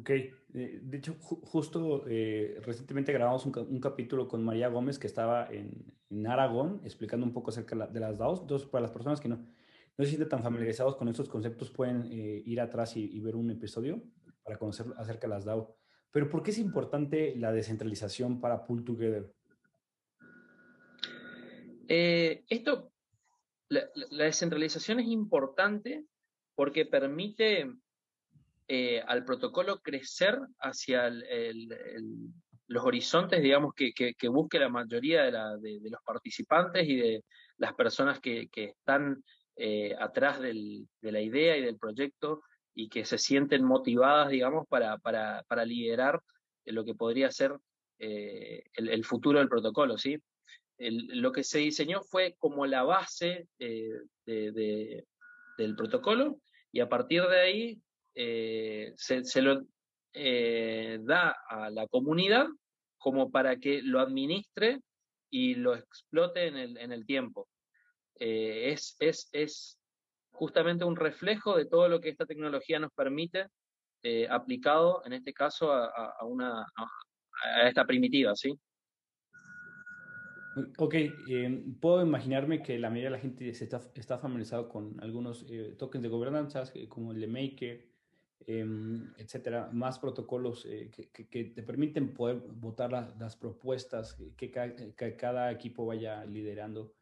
Ok, 0.00 0.10
eh, 0.10 0.80
de 0.82 0.96
hecho, 0.98 1.16
justo 1.20 2.04
eh, 2.06 2.60
recientemente 2.62 3.12
grabamos 3.12 3.46
un, 3.46 3.80
capítulo 3.80 4.28
con 4.28 4.44
María 4.44 4.68
Gómez 4.68 4.98
que 4.98 5.06
estaba 5.06 5.48
en, 5.50 5.94
Aragón 6.26 6.80
explicando 6.84 7.26
un 7.26 7.32
poco 7.32 7.50
acerca 7.50 7.86
de 7.86 8.00
las 8.00 8.18
DAOs. 8.18 8.42
Entonces, 8.42 8.68
para 8.68 8.82
las 8.82 8.90
personas 8.90 9.20
que 9.20 9.28
no, 9.28 9.36
no 9.36 10.04
se 10.04 10.06
sienten 10.06 10.28
tan 10.28 10.42
familiarizados 10.42 10.96
con 10.96 11.08
estos 11.08 11.28
conceptos, 11.28 11.70
pueden 11.70 12.04
eh, 12.10 12.42
ir 12.44 12.60
atrás 12.60 12.96
y, 12.96 13.18
ver 13.20 13.36
un 13.36 13.50
episodio 13.50 14.02
para 14.42 14.58
conocer 14.58 14.86
acerca 14.98 15.26
de 15.26 15.34
las 15.34 15.44
DAO. 15.44 15.76
Pero, 16.10 16.30
¿por 16.30 16.42
qué 16.42 16.50
es 16.50 16.58
importante 16.58 17.34
la 17.36 17.52
descentralización 17.52 18.40
para 18.40 18.64
Pull 18.64 18.84
Together? 18.84 19.32
esto, 21.88 22.90
la 23.68 24.24
descentralización 24.24 24.98
es 24.98 25.06
importante 25.06 26.04
porque 26.56 26.84
permite 26.84 27.70
eh, 28.68 29.00
al 29.06 29.24
protocolo 29.24 29.80
crecer 29.80 30.40
hacia 30.58 31.08
los 31.08 32.84
horizontes, 32.84 33.40
digamos, 33.40 33.72
que, 33.74 34.28
busque 34.28 34.58
la 34.58 34.68
mayoría 34.68 35.24
de, 35.58 35.80
los 35.88 36.00
participantes 36.04 36.88
y 36.88 36.96
de 36.96 37.24
las 37.58 37.74
personas 37.74 38.18
que, 38.18 38.48
están 38.52 39.22
eh, 39.54 39.94
atrás 40.00 40.40
de 40.40 40.82
la 41.00 41.20
idea 41.20 41.56
y 41.56 41.62
del 41.62 41.78
proyecto 41.78 42.42
y 42.76 42.88
que 42.88 43.04
se 43.04 43.18
sienten 43.18 43.64
motivadas, 43.64 44.28
digamos, 44.28 44.68
para, 44.68 45.64
liderar 45.64 46.20
lo 46.66 46.84
que 46.84 46.94
podría 46.94 47.32
ser 47.32 47.56
eh, 47.98 48.62
el, 48.74 49.04
futuro 49.04 49.40
del 49.40 49.48
protocolo, 49.48 49.98
¿sí? 49.98 50.18
lo 50.78 51.32
que 51.32 51.42
se 51.42 51.58
diseñó 51.58 52.02
fue 52.02 52.36
como 52.38 52.66
la 52.66 52.82
base 52.82 53.48
del 53.58 54.76
protocolo 55.76 56.38
y 56.70 56.80
a 56.80 56.88
partir 56.88 57.22
de 57.22 57.40
ahí 57.40 57.82
eh, 58.14 58.92
se, 58.96 59.40
lo 59.40 59.62
eh, 60.12 60.98
da 61.02 61.36
a 61.48 61.70
la 61.70 61.86
comunidad 61.86 62.46
como 62.98 63.30
para 63.30 63.56
que 63.56 63.82
lo 63.82 64.00
administre 64.00 64.80
y 65.30 65.54
lo 65.54 65.74
explote 65.74 66.46
en 66.46 66.56
el, 66.56 66.76
en 66.78 66.92
el 66.92 67.06
tiempo. 67.06 67.48
Eh, 68.18 68.72
es, 68.72 68.96
es, 69.32 69.78
justamente 70.36 70.84
un 70.84 70.96
reflejo 70.96 71.56
de 71.56 71.66
todo 71.66 71.88
lo 71.88 72.00
que 72.00 72.08
esta 72.08 72.26
tecnología 72.26 72.78
nos 72.78 72.92
permite 72.92 73.46
aplicado, 74.30 75.02
en 75.04 75.14
este 75.14 75.32
caso, 75.32 75.72
a, 75.72 76.24
una, 76.24 76.60
a, 76.60 77.68
esta 77.68 77.84
primitiva, 77.84 78.36
¿sí? 78.36 78.56
Ok, 80.78 80.94
puedo 81.80 82.02
imaginarme 82.02 82.62
que 82.62 82.78
la 82.78 82.88
mayoría 82.88 83.10
de 83.10 83.16
la 83.16 83.20
gente 83.20 83.48
está, 83.48 83.80
está 83.96 84.18
familiarizado 84.18 84.68
con 84.68 84.96
algunos 85.02 85.44
tokens 85.76 86.02
de 86.02 86.08
gobernanza, 86.08 86.62
como 86.88 87.10
el 87.10 87.20
de 87.20 87.26
Maker, 87.26 87.96
Em, 88.48 89.12
etcétera, 89.16 89.70
más 89.72 89.98
protocolos 89.98 90.66
eh, 90.66 90.90
que, 90.90 91.44
te 91.44 91.62
permiten 91.64 92.14
poder 92.14 92.36
votar 92.36 92.92
las 93.18 93.34
propuestas 93.34 94.16
que, 94.36 94.50
cada 94.50 95.50
equipo 95.50 95.84
vaya 95.84 96.24
liderando. 96.24 96.94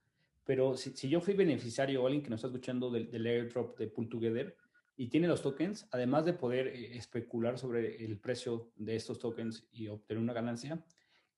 Pero 0.45 0.77
si, 0.77 1.09
yo 1.09 1.21
fui 1.21 1.35
beneficiario 1.35 2.03
o 2.03 2.07
alguien 2.07 2.23
que 2.23 2.31
nos 2.31 2.39
está 2.39 2.49
escuchando 2.49 2.91
del, 2.91 3.27
airdrop 3.27 3.79
de 3.79 3.89
Pull 3.89 4.09
Together 4.09 4.57
y 4.97 5.09
tiene 5.09 5.27
los 5.27 5.43
tokens, 5.43 5.89
además 5.91 6.25
de 6.25 6.35
poder 6.35 6.69
eh, 6.69 6.97
especular 6.97 7.59
sobre 7.59 8.05
el 8.05 8.19
precio 8.19 8.71
de 8.77 8.97
estos 8.97 9.19
tokens 9.19 9.67
y 9.73 9.89
obtener 9.89 10.23
una 10.23 10.35
ganancia, 10.35 10.85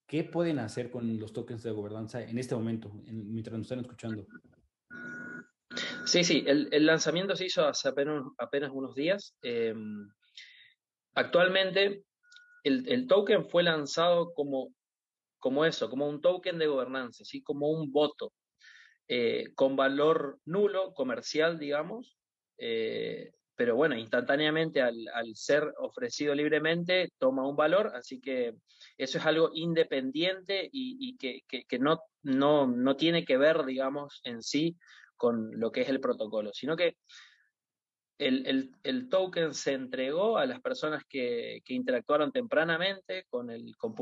¿qué 0.06 0.24
pueden 0.24 0.58
hacer 0.58 0.90
con 0.90 1.18
los 1.18 1.32
tokens 1.32 1.62
de 1.62 1.70
gobernanza 1.70 2.22
en 2.22 2.38
este 2.38 2.54
momento, 2.54 2.92
mientras 3.06 3.56
nos 3.56 3.66
están 3.66 3.80
escuchando? 3.80 4.26
Sí, 6.04 6.24
sí, 6.24 6.44
el, 6.46 6.86
lanzamiento 6.86 7.34
se 7.36 7.46
hizo 7.46 7.66
hace 7.66 7.88
apenas, 7.88 8.22
apenas 8.38 8.70
unos 8.72 8.94
días. 8.94 9.34
Em, 9.42 10.08
actualmente, 11.14 12.04
el, 12.62 13.06
token 13.06 13.44
fue 13.44 13.62
lanzado 13.62 14.32
como, 14.32 14.72
como 15.38 15.64
eso, 15.64 15.88
como 15.88 16.08
un 16.08 16.20
token 16.20 16.58
de 16.58 16.66
gobernanza, 16.66 17.24
¿sí? 17.24 17.42
como 17.42 17.70
un 17.70 17.92
voto, 17.92 18.32
eh, 19.08 19.52
con 19.54 19.76
valor 19.76 20.40
nulo, 20.44 20.92
comercial, 20.94 21.58
digamos, 21.58 22.16
eh, 22.58 23.32
pero 23.56 23.74
bueno, 23.74 23.96
instantáneamente 23.96 24.82
al, 24.82 25.08
ser 25.34 25.72
ofrecido 25.78 26.34
libremente 26.34 27.10
toma 27.18 27.48
un 27.48 27.56
valor, 27.56 27.92
así 27.94 28.20
que 28.20 28.54
eso 28.98 29.18
es 29.18 29.26
algo 29.26 29.50
independiente 29.54 30.68
y, 30.70 31.16
que, 31.16 31.42
no, 31.78 32.00
no, 32.22 32.66
no, 32.66 32.96
tiene 32.96 33.24
que 33.24 33.38
ver, 33.38 33.64
digamos, 33.64 34.20
en 34.24 34.42
sí 34.42 34.76
con 35.16 35.58
lo 35.58 35.72
que 35.72 35.80
es 35.80 35.88
el 35.88 36.00
protocolo, 36.00 36.52
sino 36.52 36.76
que 36.76 36.96
el, 38.18 38.74
el, 38.82 39.08
token 39.08 39.54
se 39.54 39.72
entregó 39.72 40.38
a 40.38 40.46
las 40.46 40.60
personas 40.60 41.04
que, 41.08 41.62
interactuaron 41.66 42.32
tempranamente 42.32 43.24
con 43.28 43.50
el 43.50 43.76
con 43.76 43.94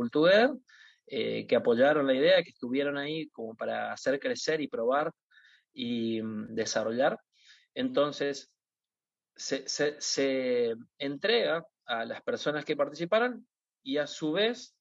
eh, 1.07 1.47
que 1.47 1.57
apoyaron 1.57 2.07
la 2.07 2.14
idea, 2.14 2.43
que 2.43 2.51
estuvieron 2.51 2.97
ahí 2.97 3.29
como 3.31 3.55
para 3.55 3.93
hacer 3.93 4.19
crecer 4.19 4.61
y 4.61 4.69
probar 4.69 5.12
y 5.73 6.23
mm, 6.23 6.55
desarrollar. 6.55 7.19
Entonces, 7.75 8.51
se, 9.37 10.75
entrega 10.99 11.67
a 11.87 12.05
las 12.05 12.23
personas 12.23 12.64
que 12.64 12.77
participaron 12.77 13.47
y 13.83 13.99
a 13.99 14.07
su 14.07 14.33
vez 14.33 14.77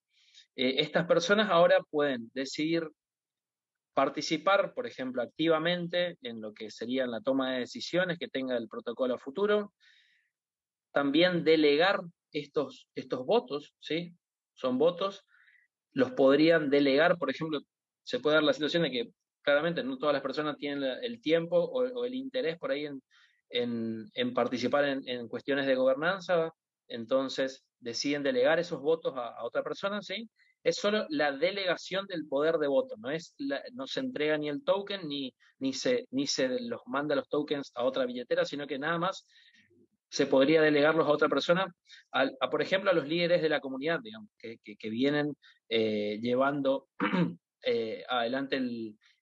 eh, 0.55 0.75
estas 0.77 1.05
personas 1.07 1.49
ahora 1.49 1.79
pueden 1.89 2.29
decidir 2.33 2.89
participar, 3.93 4.73
por 4.73 4.87
ejemplo, 4.87 5.21
activamente 5.21 6.17
en 6.21 6.41
lo 6.41 6.53
que 6.53 6.71
sería 6.71 7.05
la 7.05 7.21
toma 7.21 7.53
de 7.53 7.59
decisiones 7.59 8.17
que 8.17 8.27
tenga 8.27 8.57
el 8.57 8.67
protocolo 8.67 9.17
futuro, 9.17 9.73
también 10.91 11.43
delegar 11.43 12.01
estos, 12.31 12.87
estos 12.95 13.25
votos, 13.25 13.75
¿sí? 13.79 14.15
Son 14.53 14.77
votos, 14.77 15.25
los 15.93 16.11
podrían 16.11 16.69
delegar, 16.69 17.17
por 17.17 17.29
ejemplo, 17.29 17.59
se 18.03 18.19
puede 18.19 18.35
dar 18.35 18.43
la 18.43 18.53
situación 18.53 18.83
de 18.83 18.91
que 18.91 19.09
claramente 19.41 19.83
no 19.83 19.97
todas 19.97 20.13
las 20.13 20.21
personas 20.21 20.57
tienen 20.57 20.83
el 21.01 21.21
tiempo 21.21 21.57
o, 21.57 22.05
el 22.05 22.15
interés 22.15 22.57
por 22.57 22.71
ahí 22.71 22.87
en, 23.49 24.33
participar 24.33 24.85
en, 24.85 25.27
cuestiones 25.27 25.67
de 25.67 25.75
gobernanza, 25.75 26.51
entonces 26.87 27.63
deciden 27.79 28.23
delegar 28.23 28.59
esos 28.59 28.81
votos 28.81 29.13
a, 29.15 29.27
a 29.29 29.45
otra 29.45 29.63
persona, 29.63 30.01
¿sí? 30.01 30.29
es 30.63 30.77
solo 30.77 31.05
la 31.09 31.31
delegación 31.33 32.07
del 32.07 32.27
poder 32.27 32.57
de 32.57 32.67
voto, 32.67 32.95
no, 32.97 33.11
es 33.11 33.35
no 33.73 33.85
se 33.85 33.99
entrega 33.99 34.37
ni 34.37 34.49
el 34.49 34.63
token 34.63 35.07
ni, 35.07 35.33
ni, 35.59 35.73
se, 35.73 36.07
ni 36.11 36.25
se 36.25 36.47
los 36.61 36.81
manda 36.85 37.15
los 37.15 37.27
tokens 37.27 37.71
a 37.75 37.83
otra 37.83 38.05
billetera, 38.05 38.45
sino 38.45 38.65
que 38.65 38.79
nada 38.79 38.97
más 38.97 39.27
se 40.13 40.27
podría 40.27 40.61
delegarlos 40.61 41.07
a 41.07 41.11
otra 41.11 41.27
persona, 41.27 41.65
a, 42.11 42.29
por 42.51 42.61
ejemplo, 42.61 42.91
a 42.91 42.93
los 42.93 43.07
líderes 43.07 43.41
de 43.41 43.49
la 43.49 43.59
comunidad, 43.59 43.99
digamos, 43.99 44.29
que, 44.37 44.59
que, 44.63 44.89
vienen 44.91 45.35
eh, 45.69 46.19
llevando 46.21 46.89
eh, 47.63 48.03
adelante 48.07 48.61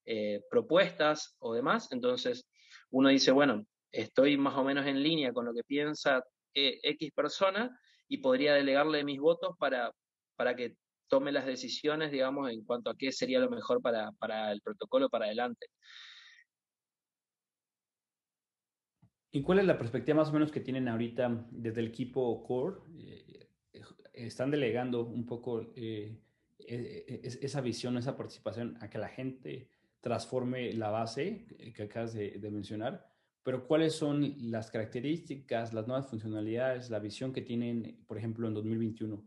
eh, 0.04 0.42
propuestas 0.50 1.38
o 1.40 1.54
demás. 1.54 1.88
Entonces, 1.94 2.46
uno 2.90 3.08
dice, 3.08 3.32
bueno, 3.32 3.66
estoy 3.90 4.36
más 4.36 4.58
o 4.58 4.66
menos 4.66 4.86
en 4.86 5.02
línea 5.02 5.32
con 5.32 5.46
lo 5.46 5.54
que 5.54 5.64
piensa 5.64 6.26
X 6.54 7.12
persona 7.16 7.72
y 8.10 8.18
podría 8.18 8.54
delegarle 8.56 9.06
mis 9.06 9.22
votos 9.22 9.56
para, 9.58 9.94
para 10.36 10.58
que 10.58 10.76
tome 11.08 11.32
las 11.32 11.46
decisiones, 11.46 12.12
digamos, 12.12 12.52
en 12.52 12.66
cuanto 12.66 12.90
a 12.90 12.98
qué 12.98 13.14
sería 13.14 13.40
lo 13.40 13.50
mejor 13.50 13.82
para, 13.82 14.52
el 14.52 14.62
protocolo 14.62 15.08
para 15.10 15.24
adelante. 15.24 15.68
¿Y 19.32 19.42
cuál 19.42 19.60
es 19.60 19.66
la 19.66 19.78
perspectiva 19.78 20.18
más 20.18 20.30
o 20.30 20.34
menos 20.34 20.52
que 20.52 20.60
tienen 20.60 20.88
ahorita 20.88 21.48
desde 21.52 21.80
el 21.80 21.88
equipo 21.88 22.44
core? 22.44 22.78
Eh, 23.00 23.48
¿Están 24.14 24.52
delegando 24.52 25.06
un 25.06 25.26
poco 25.26 25.72
eh, 25.76 26.18
e, 26.60 27.06
e, 27.08 27.22
esa 27.24 27.62
visión, 27.62 27.98
esa 27.98 28.18
participación 28.18 28.78
a 28.82 28.90
que 28.90 28.98
la 28.98 29.08
gente 29.08 29.70
transforme 30.02 30.74
la 30.74 30.90
base 30.90 31.46
que 31.74 31.84
acabas 31.84 32.14
de, 32.14 32.32
de, 32.32 32.52
mencionar? 32.52 33.08
Pero 33.44 33.66
¿cuáles 33.68 33.94
son 33.94 34.36
las 34.52 34.70
características, 34.70 35.74
las 35.74 35.88
nuevas 35.88 36.08
funcionalidades, 36.08 36.90
la 36.90 37.00
visión 37.00 37.32
que 37.32 37.42
tienen, 37.42 38.04
por 38.06 38.18
ejemplo, 38.18 38.48
en 38.48 38.54
2021? 38.54 39.26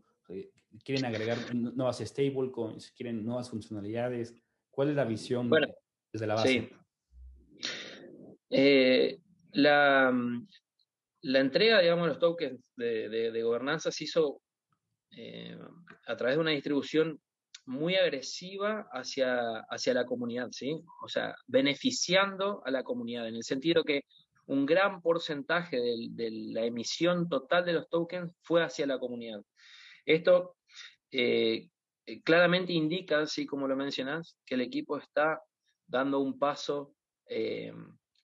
quieren 0.83 1.05
agregar 1.05 1.37
nuevas 1.53 1.99
stablecoins, 1.99 2.91
quieren 2.91 3.25
nuevas 3.25 3.49
funcionalidades. 3.49 4.35
¿Cuál 4.69 4.89
es 4.89 4.95
la 4.95 5.05
visión 5.05 5.49
desde 6.11 6.27
la 6.27 6.35
base? 6.35 6.69
Sí. 7.59 7.67
Eh, 8.49 9.19
la, 9.55 10.13
la, 11.21 11.39
entrega, 11.39 11.81
digamos, 11.81 12.05
de 12.05 12.09
los 12.09 12.19
tokens 12.19 12.71
de, 12.75 13.41
gobernanza 13.41 13.91
se 13.91 14.03
hizo 14.03 14.41
eh, 15.11 15.57
a 16.07 16.15
través 16.15 16.35
de 16.35 16.41
una 16.41 16.51
distribución 16.51 17.19
muy 17.65 17.95
agresiva 17.95 18.87
hacia, 18.91 19.59
hacia 19.69 19.93
la 19.93 20.05
comunidad, 20.05 20.49
¿sí? 20.51 20.79
O 21.01 21.07
sea, 21.07 21.35
beneficiando 21.47 22.61
a 22.65 22.71
la 22.71 22.83
comunidad, 22.83 23.27
en 23.27 23.35
el 23.35 23.43
sentido 23.43 23.83
que 23.83 24.03
un 24.47 24.65
gran 24.65 25.01
porcentaje 25.01 25.77
de 25.77 26.29
la 26.53 26.65
emisión 26.65 27.27
total 27.27 27.65
de 27.65 27.73
los 27.73 27.89
tokens 27.89 28.31
fue 28.43 28.63
hacia 28.63 28.85
la 28.85 28.99
comunidad. 28.99 29.41
Esto 30.05 30.57
eh, 31.11 31.69
claramente 32.23 32.73
indica, 32.73 33.21
así 33.21 33.45
como 33.47 33.67
lo 33.67 33.75
mencionas, 33.75 34.37
que 34.45 34.55
el 34.55 34.61
equipo 34.61 34.97
está 34.97 35.41
dando 35.87 36.19
un 36.19 36.37
paso 36.37 36.93
eh, 37.27 37.73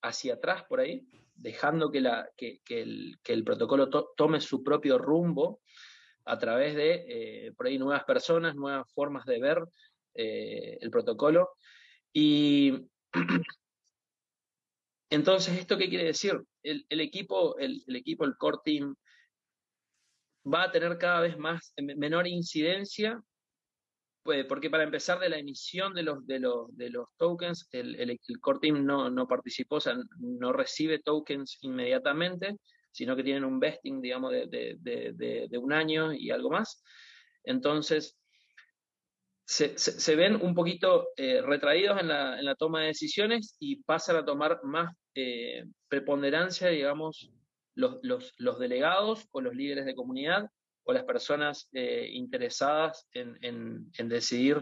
hacia 0.02 0.36
atrás 0.36 0.64
por 0.66 0.80
ahí, 0.80 1.08
dejando 1.42 1.92
que, 1.92 2.02
la, 2.02 2.30
que, 2.38 2.62
el, 2.70 3.44
protocolo 3.44 3.90
tome 4.16 4.40
su 4.40 4.64
propio 4.64 4.98
rumbo 4.98 5.62
a 6.26 6.38
través 6.38 6.76
de, 6.76 7.52
por 7.58 7.68
ahí, 7.68 7.78
nuevas 7.78 8.04
personas, 8.04 8.56
nuevas 8.56 8.92
formas 8.94 9.26
de 9.26 9.40
ver 9.40 9.64
el 10.14 10.92
protocolo. 10.92 11.50
Y 12.14 12.74
entonces, 15.10 15.58
¿esto 15.58 15.78
qué 15.78 15.90
quiere 15.90 16.06
decir? 16.06 16.40
El, 16.64 16.86
equipo, 17.02 17.58
el, 17.58 17.84
equipo, 17.88 18.26
el 18.26 18.38
core 18.38 18.60
team, 18.64 18.96
va 20.46 20.64
a 20.64 20.72
tener 20.72 20.98
cada 20.98 21.22
vez 21.22 21.38
más 21.38 21.74
menor 21.78 22.28
incidencia, 22.28 23.22
pues, 24.24 24.46
porque 24.46 24.70
para 24.70 24.84
empezar 24.84 25.20
de 25.20 25.30
la 25.30 25.38
emisión 25.38 25.94
de 25.94 26.04
los, 26.04 26.26
de 26.26 26.40
los, 26.40 26.76
de 26.76 26.90
los 26.90 27.08
tokens, 27.18 27.68
el, 27.72 27.96
el, 28.00 28.20
core 28.40 28.60
team 28.62 28.86
no, 28.86 29.10
no, 29.10 29.28
participó, 29.28 29.78
o 29.78 29.82
sea, 29.82 29.96
no 30.20 30.54
recibe 30.54 31.00
tokens 31.00 31.58
inmediatamente, 31.62 32.58
sino 32.92 33.16
que 33.16 33.24
tienen 33.24 33.46
un 33.46 33.60
vesting, 33.60 34.02
digamos, 34.02 34.32
de, 34.32 34.78
de, 34.80 35.48
de, 35.50 35.58
un 35.58 35.74
año 35.74 36.14
y 36.14 36.30
algo 36.30 36.50
más. 36.50 36.84
Entonces, 37.44 38.18
se, 39.46 39.78
se, 39.78 40.16
ven 40.16 40.36
un 40.42 40.54
poquito 40.54 41.10
eh, 41.18 41.42
retraídos 41.42 42.00
en 42.00 42.08
la, 42.08 42.40
en 42.40 42.46
la, 42.46 42.56
toma 42.56 42.82
de 42.82 42.88
decisiones 42.88 43.56
y 43.60 43.84
pasan 43.84 44.16
a 44.16 44.26
tomar 44.26 44.60
más 44.64 44.96
eh, 45.16 45.66
preponderancia, 45.90 46.70
digamos, 46.70 47.32
los, 47.76 48.60
delegados 48.60 49.28
o 49.32 49.42
los 49.42 49.56
líderes 49.56 49.86
de 49.86 49.96
comunidad 49.96 50.48
o 50.84 50.94
las 50.94 51.04
personas 51.04 51.70
eh, 51.74 52.10
interesadas 52.12 53.08
en, 53.14 53.92
decidir 54.10 54.62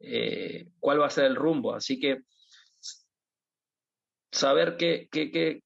eh, 0.00 0.68
cuál 0.80 1.00
va 1.00 1.06
a 1.06 1.10
ser 1.10 1.24
el 1.24 1.36
rumbo. 1.36 1.74
Así 1.74 1.98
que 1.98 2.22
saber 4.30 4.76
qué, 4.76 5.08
qué, 5.10 5.62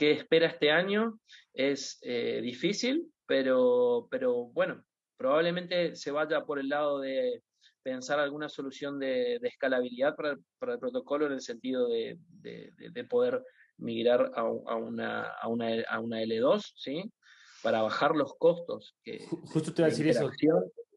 espera 0.00 0.48
este 0.48 0.70
año 0.70 1.18
es 1.52 1.98
eh, 2.02 2.40
difícil, 2.42 3.12
pero, 3.26 4.08
pero 4.10 4.46
bueno, 4.46 4.82
probablemente 5.16 5.96
se 5.96 6.10
vaya 6.10 6.44
por 6.44 6.58
el 6.58 6.68
lado 6.68 7.00
de 7.00 7.42
pensar 7.82 8.18
alguna 8.18 8.48
solución 8.48 8.98
de, 8.98 9.36
escalabilidad 9.42 10.16
para 10.16 10.30
el, 10.32 10.38
protocolo 10.58 11.26
en 11.26 11.32
el 11.32 11.40
sentido 11.40 11.88
de, 11.88 12.18
de 12.40 13.04
poder 13.04 13.42
migrar 13.78 14.32
a, 14.34 14.44
una, 14.44 15.24
a, 15.28 15.48
una, 15.48 15.82
a 15.82 16.00
una 16.00 16.22
L2, 16.22 16.72
¿sí? 16.76 17.12
Para 17.66 17.82
bajar 17.82 18.14
los 18.14 18.32
costos. 18.36 18.94
Que, 19.02 19.18
Justo 19.26 19.74
te 19.74 19.82
iba 19.82 19.88
a 19.88 19.90
decir 19.90 20.06
eso. 20.06 20.30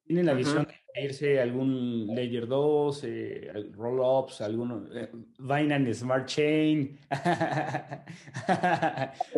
¿Tienen 0.05 0.27
la 0.27 0.36
visión 0.36 0.67
de 0.67 1.03
irse 1.03 1.39
a 1.39 1.41
algún 1.41 2.05
Layer 2.13 2.47
2, 2.47 3.03
eh, 3.05 3.51
Rollups, 3.71 4.41
alguno, 4.41 4.88
eh, 4.93 5.10
Binance 5.39 5.95
Smart 5.95 6.27
Chain? 6.27 6.99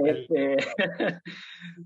Este, 0.06 0.58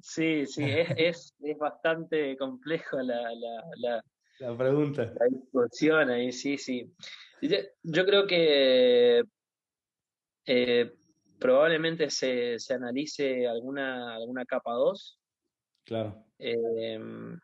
sí, 0.02 0.48
sí, 0.48 0.64
es, 0.64 0.90
es, 0.98 1.36
es, 1.44 1.58
bastante 1.60 2.36
complejo 2.38 2.98
la, 2.98 3.22
la, 3.36 3.64
la, 3.78 4.04
la 4.40 4.58
pregunta. 4.58 5.14
La 5.20 5.28
discusión 5.28 6.10
ahí, 6.10 6.32
sí, 6.32 6.58
sí. 6.58 6.92
Yo, 7.44 7.58
yo 7.84 8.04
creo 8.04 8.26
que 8.26 9.24
eh, 10.48 10.92
probablemente 11.38 12.10
se, 12.10 12.58
se 12.58 12.74
analice 12.74 13.48
alguna, 13.48 14.16
alguna 14.16 14.44
capa 14.44 14.72
2. 14.72 15.20
Claro. 15.86 16.26
Em, 16.40 17.40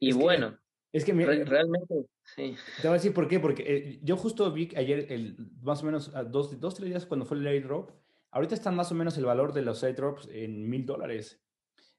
y 0.00 0.12
bueno, 0.12 0.58
es 0.92 1.04
que 1.04 1.12
realmente, 1.12 2.06
sí. 2.24 2.56
Te 2.80 2.88
voy 2.88 2.92
a 2.92 2.98
decir 2.98 3.12
por 3.12 3.28
qué, 3.28 3.38
porque 3.38 3.64
eh, 3.66 4.00
yo 4.02 4.16
justo 4.16 4.50
vi 4.52 4.70
ayer, 4.76 5.06
el, 5.12 5.36
más 5.60 5.82
o 5.82 5.86
menos 5.86 6.12
dos, 6.30 6.58
dos, 6.58 6.74
tres 6.74 6.88
días 6.88 7.06
cuando 7.06 7.26
fue 7.26 7.36
el 7.36 7.46
airdrop, 7.46 7.90
ahorita 8.30 8.54
están 8.54 8.74
más 8.74 8.90
o 8.90 8.94
menos 8.94 9.16
el 9.18 9.26
valor 9.26 9.52
de 9.52 9.62
los 9.62 9.84
airdrops 9.84 10.28
en 10.32 10.68
mil 10.68 10.86
dólares 10.86 11.42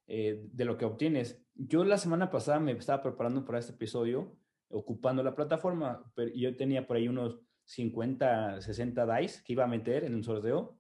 eh, 0.08 0.48
de 0.52 0.66
lo 0.66 0.78
que 0.78 0.86
obtienes. 0.86 1.46
Yo 1.54 1.84
la 1.84 1.98
semana 1.98 2.32
pasada 2.32 2.60
me 2.60 2.72
estaba 2.72 3.04
preparando 3.04 3.46
para 3.46 3.60
este 3.60 3.74
episodio, 3.74 4.36
ocupando 4.70 5.22
la 5.24 5.36
plataforma, 5.36 6.12
pero 6.16 6.32
yo 6.34 6.56
tenía 6.56 6.88
por 6.88 6.98
ahí 6.98 7.08
unos 7.08 7.40
50, 7.66 8.62
60 8.62 9.06
DICE 9.06 9.44
que 9.44 9.54
iba 9.54 9.66
a 9.66 9.68
meter 9.68 10.04
en 10.04 10.16
un 10.16 10.24
sorteo 10.24 10.80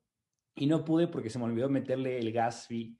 y 0.55 0.65
no 0.65 0.83
pude 0.83 1.07
porque 1.07 1.29
se 1.29 1.37
me 1.37 1.45
olvidó 1.45 1.69
meterle 1.69 2.17
el 2.17 2.31
gas 2.31 2.65
fee, 2.65 2.97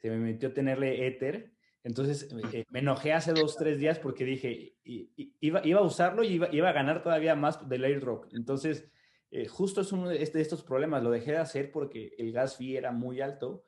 se 0.00 0.10
me 0.10 0.18
metió 0.18 0.52
tenerle 0.52 1.06
Ether. 1.06 1.52
Entonces 1.82 2.28
eh, 2.52 2.64
me 2.70 2.80
enojé 2.80 3.12
hace 3.12 3.32
dos, 3.32 3.56
tres 3.56 3.78
días 3.78 3.98
porque 3.98 4.24
dije, 4.24 4.76
iba, 4.84 5.64
iba 5.64 5.80
a 5.80 5.84
usarlo 5.84 6.22
y 6.22 6.34
iba, 6.34 6.48
iba, 6.52 6.68
a 6.68 6.72
ganar 6.72 7.02
todavía 7.02 7.34
más 7.34 7.68
del 7.68 7.84
airdrop. 7.84 8.26
Entonces, 8.32 8.90
eh, 9.30 9.46
justo 9.46 9.80
es 9.80 9.92
uno 9.92 10.08
de, 10.08 10.22
este, 10.22 10.40
estos 10.40 10.62
problemas. 10.62 11.02
Lo 11.02 11.10
dejé 11.10 11.32
de 11.32 11.38
hacer 11.38 11.70
porque 11.70 12.14
el 12.18 12.32
gas 12.32 12.56
fee 12.56 12.76
era 12.76 12.92
muy 12.92 13.20
alto. 13.20 13.64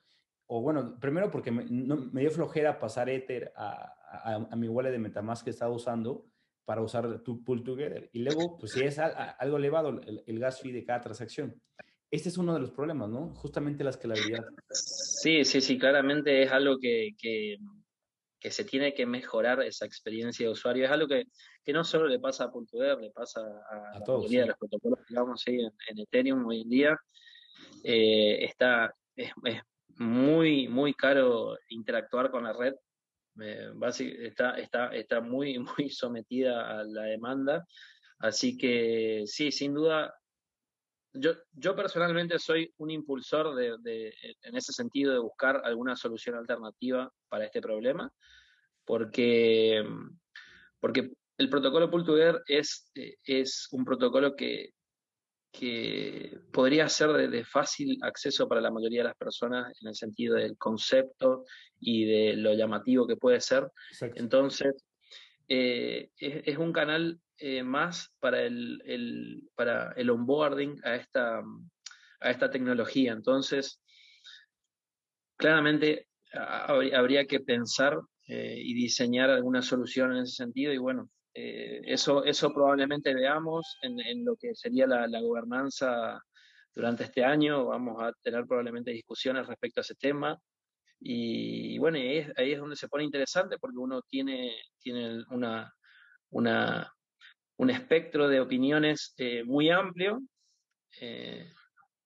O 0.46 0.60
bueno, 0.60 0.98
primero 1.00 1.30
porque 1.30 1.50
me, 1.50 1.64
me 1.64 2.20
dio 2.20 2.30
flojera 2.30 2.78
pasar 2.78 3.08
Ether 3.08 3.52
a, 3.56 3.94
a, 4.50 4.56
mi 4.56 4.68
wallet 4.68 4.90
de 4.90 4.98
Metamask 4.98 5.44
que 5.44 5.50
estaba 5.50 5.72
usando 5.72 6.26
para 6.64 6.82
usar 6.82 7.22
tu 7.22 7.42
Pull 7.42 7.62
Together. 7.62 8.10
Y 8.12 8.20
luego, 8.20 8.58
pues 8.58 8.72
si 8.72 8.84
es 8.84 8.98
algo 8.98 9.56
elevado 9.56 9.88
el, 9.88 10.22
el 10.26 10.38
gas 10.38 10.60
fee 10.60 10.72
de 10.72 10.84
cada 10.84 11.00
transacción. 11.00 11.60
Este 12.12 12.28
es 12.28 12.36
uno 12.36 12.52
de 12.52 12.60
los 12.60 12.70
problemas, 12.70 13.08
¿no? 13.08 13.34
Justamente 13.36 13.82
la 13.82 13.88
escalabilidad. 13.88 14.44
Sí, 14.68 15.46
sí, 15.46 15.62
sí, 15.62 15.78
claramente 15.78 16.42
es 16.42 16.52
algo 16.52 16.76
que, 16.78 17.12
que, 17.18 17.56
que, 18.38 18.50
se 18.50 18.64
tiene 18.64 18.92
que 18.92 19.06
mejorar 19.06 19.62
esa 19.62 19.86
experiencia 19.86 20.44
de 20.44 20.52
usuario. 20.52 20.84
Es 20.84 20.90
algo 20.90 21.08
que, 21.08 21.24
que 21.64 21.72
no 21.72 21.84
solo 21.84 22.06
le 22.06 22.20
pasa 22.20 22.44
a 22.44 22.52
Pultuver, 22.52 22.98
le 22.98 23.12
pasa 23.12 23.40
a, 23.40 23.96
a 23.96 24.04
todos, 24.04 24.30
la 24.30 24.44
los 24.44 24.58
protocolos 24.58 24.98
que 24.98 25.06
digamos, 25.08 25.42
en, 25.46 25.60
en, 25.60 25.98
Ethereum 26.00 26.44
hoy 26.44 26.60
en 26.60 26.68
día. 26.68 27.00
Eh, 27.82 28.44
está, 28.44 28.94
es, 29.16 29.32
es, 29.44 29.62
muy, 29.96 30.68
muy 30.68 30.92
caro 30.92 31.56
interactuar 31.70 32.30
con 32.30 32.44
la 32.44 32.52
red. 32.52 32.74
Eh, 33.40 33.72
está, 34.20 34.58
está, 34.58 34.88
está 34.88 35.22
muy, 35.22 35.58
muy 35.78 35.88
sometida 35.88 36.78
a 36.78 36.84
la 36.84 37.04
demanda. 37.04 37.66
Así 38.18 38.58
que 38.58 39.22
sí, 39.24 39.50
sin 39.50 39.72
duda 39.72 40.14
yo, 41.14 41.32
yo 41.52 41.76
personalmente 41.76 42.38
soy 42.38 42.72
un 42.78 42.90
impulsor 42.90 43.54
de, 43.54 44.14
en 44.42 44.56
ese 44.56 44.72
sentido 44.72 45.12
de 45.12 45.18
buscar 45.18 45.60
alguna 45.64 45.96
solución 45.96 46.36
alternativa 46.36 47.10
para 47.28 47.44
este 47.44 47.60
problema, 47.60 48.10
porque, 48.84 49.84
porque 50.80 51.12
el 51.38 51.48
protocolo 51.48 51.90
Pull 51.90 52.04
es, 52.46 52.90
es 53.24 53.68
un 53.72 53.84
protocolo 53.84 54.34
que, 54.34 54.70
que 55.52 56.38
podría 56.50 56.88
ser 56.88 57.12
de, 57.12 57.44
fácil 57.44 57.98
acceso 58.02 58.48
para 58.48 58.62
la 58.62 58.70
mayoría 58.70 59.02
de 59.02 59.08
las 59.08 59.16
personas 59.16 59.70
en 59.82 59.88
el 59.88 59.94
sentido 59.94 60.36
del 60.36 60.56
concepto 60.56 61.44
y 61.78 62.06
de 62.06 62.36
lo 62.36 62.54
llamativo 62.54 63.06
que 63.06 63.16
puede 63.16 63.40
ser. 63.40 63.70
Entonces, 64.14 64.72
eh, 65.48 66.10
es, 66.16 66.56
un 66.56 66.72
canal 66.72 67.20
eh, 67.38 67.62
más 67.62 68.12
para 68.20 68.42
el, 68.42 69.48
para 69.54 69.92
el 69.92 70.10
onboarding 70.10 70.80
a 70.84 70.96
esta, 70.96 71.42
a 72.20 72.30
esta 72.30 72.50
tecnología. 72.50 73.12
Entonces, 73.12 73.80
claramente 75.36 76.08
habría, 76.32 77.26
que 77.26 77.40
pensar 77.40 77.98
eh, 78.28 78.56
y 78.58 78.74
diseñar 78.74 79.30
alguna 79.30 79.62
solución 79.62 80.12
en 80.12 80.22
ese 80.22 80.36
sentido 80.36 80.72
y 80.72 80.78
bueno, 80.78 81.10
eh, 81.34 81.80
eso, 81.84 82.24
eso 82.24 82.52
probablemente 82.52 83.14
veamos 83.14 83.78
en, 83.82 84.24
lo 84.24 84.36
que 84.36 84.54
sería 84.54 84.86
la, 84.86 85.20
gobernanza 85.20 86.20
durante 86.74 87.04
este 87.04 87.24
año. 87.24 87.66
Vamos 87.66 88.02
a 88.02 88.12
tener 88.22 88.46
probablemente 88.46 88.90
discusiones 88.90 89.46
respecto 89.46 89.80
a 89.80 89.82
ese 89.82 89.94
tema. 89.94 90.38
Y, 91.00 91.78
bueno, 91.78 91.98
ahí 91.98 92.18
es, 92.18 92.32
ahí 92.36 92.52
es, 92.52 92.60
donde 92.60 92.76
se 92.76 92.88
pone 92.88 93.04
interesante 93.04 93.58
porque 93.58 93.78
uno 93.78 94.02
tiene, 94.02 94.54
tiene 94.78 95.24
una, 95.30 95.72
una, 96.30 96.92
un 97.62 97.70
espectro 97.70 98.28
de 98.28 98.40
opiniones 98.40 99.14
eh, 99.18 99.44
muy 99.44 99.70
amplio 99.70 100.20
eh, 101.00 101.48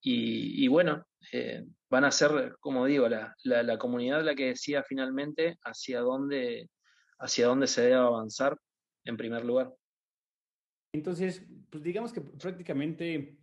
y, 0.02 0.68
bueno, 0.68 1.04
eh, 1.32 1.64
van 1.90 2.04
a 2.04 2.12
ser, 2.12 2.56
como 2.60 2.84
digo, 2.84 3.08
la, 3.08 3.34
la, 3.42 3.76
comunidad 3.78 4.22
la 4.22 4.36
que 4.36 4.48
decida 4.48 4.84
finalmente 4.84 5.56
hacia 5.64 6.00
dónde, 6.00 6.70
hacia 7.18 7.46
dónde 7.46 7.66
se 7.66 7.82
debe 7.82 7.94
avanzar 7.94 8.56
en 9.04 9.16
primer 9.16 9.44
lugar. 9.44 9.74
Entonces, 10.92 11.44
pues 11.70 11.82
digamos 11.82 12.12
que 12.12 12.20
prácticamente 12.20 13.38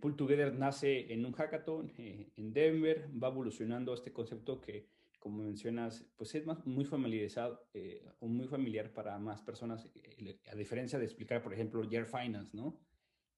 Pull 0.00 0.14
Together 0.14 0.54
nace 0.54 1.12
en 1.12 1.26
un 1.26 1.32
hackathon 1.32 1.90
en 1.96 2.52
Denver, 2.52 3.08
va 3.20 3.28
evolucionando 3.28 3.94
este 3.94 4.12
concepto 4.12 4.60
que 4.60 4.90
como 5.24 5.42
mencionas, 5.42 6.04
pues 6.16 6.34
es 6.34 6.44
más, 6.44 6.66
muy 6.66 6.84
familiarizado 6.84 7.66
eh, 7.72 8.06
o 8.20 8.28
muy 8.28 8.46
familiar 8.46 8.92
para 8.92 9.18
más 9.18 9.40
personas, 9.40 9.90
eh, 9.94 10.38
a 10.52 10.54
diferencia 10.54 10.98
de 10.98 11.06
explicar, 11.06 11.42
por 11.42 11.54
ejemplo, 11.54 11.82
Year 11.82 12.04
Finance, 12.04 12.54
¿no? 12.54 12.78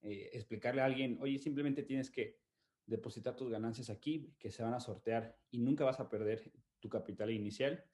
Eh, 0.02 0.30
explicarle 0.32 0.80
a 0.82 0.86
alguien, 0.86 1.16
oye, 1.20 1.38
simplemente 1.38 1.84
tienes 1.84 2.10
que 2.10 2.40
depositar 2.86 3.36
tus 3.36 3.50
ganancias 3.50 3.88
aquí, 3.88 4.34
que 4.36 4.50
se 4.50 4.64
van 4.64 4.74
a 4.74 4.80
sortear 4.80 5.38
y 5.52 5.58
nunca 5.58 5.84
vas 5.84 6.00
a 6.00 6.10
perder 6.10 6.50
tu 6.80 6.88
capital 6.88 7.30
inicial. 7.30 7.84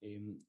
Em, 0.00 0.42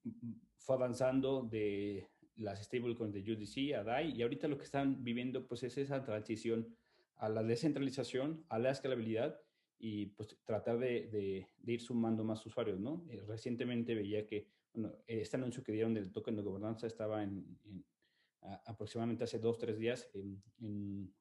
fue 0.55 0.77
avanzando 0.77 1.41
de 1.41 2.07
las 2.37 2.63
stablecoins 2.63 3.13
de 3.13 3.29
UDC 3.29 3.75
a 3.75 3.83
DAI 3.83 4.13
y 4.15 4.21
ahorita 4.21 4.47
lo 4.47 4.57
que 4.57 4.63
están 4.63 5.03
viviendo 5.03 5.45
pues 5.49 5.63
es 5.63 5.77
esa 5.77 6.01
transición 6.05 6.73
a 7.17 7.27
la 7.27 7.43
descentralización, 7.43 8.45
a 8.47 8.57
la 8.57 8.71
escalabilidad 8.71 9.44
y 9.77 10.07
pues 10.07 10.37
tratar 10.43 10.79
de, 10.79 11.47
de, 11.61 11.71
ir 11.71 11.81
sumando 11.81 12.23
más 12.23 12.45
usuarios, 12.45 12.79
¿no? 12.79 13.05
Eh, 13.09 13.23
recientemente 13.27 13.93
veía 13.95 14.25
que, 14.25 14.47
bueno, 14.73 14.93
este 15.07 15.37
anuncio 15.37 15.63
que 15.63 15.71
dieron 15.71 15.93
del 15.93 16.11
token 16.11 16.35
de 16.35 16.41
gobernanza 16.41 16.87
estaba 16.87 17.23
en, 17.23 17.57
aproximadamente 18.65 19.23
hace 19.23 19.39
dos, 19.39 19.57
tres 19.57 19.77
días 19.77 20.09
en, 20.13 21.13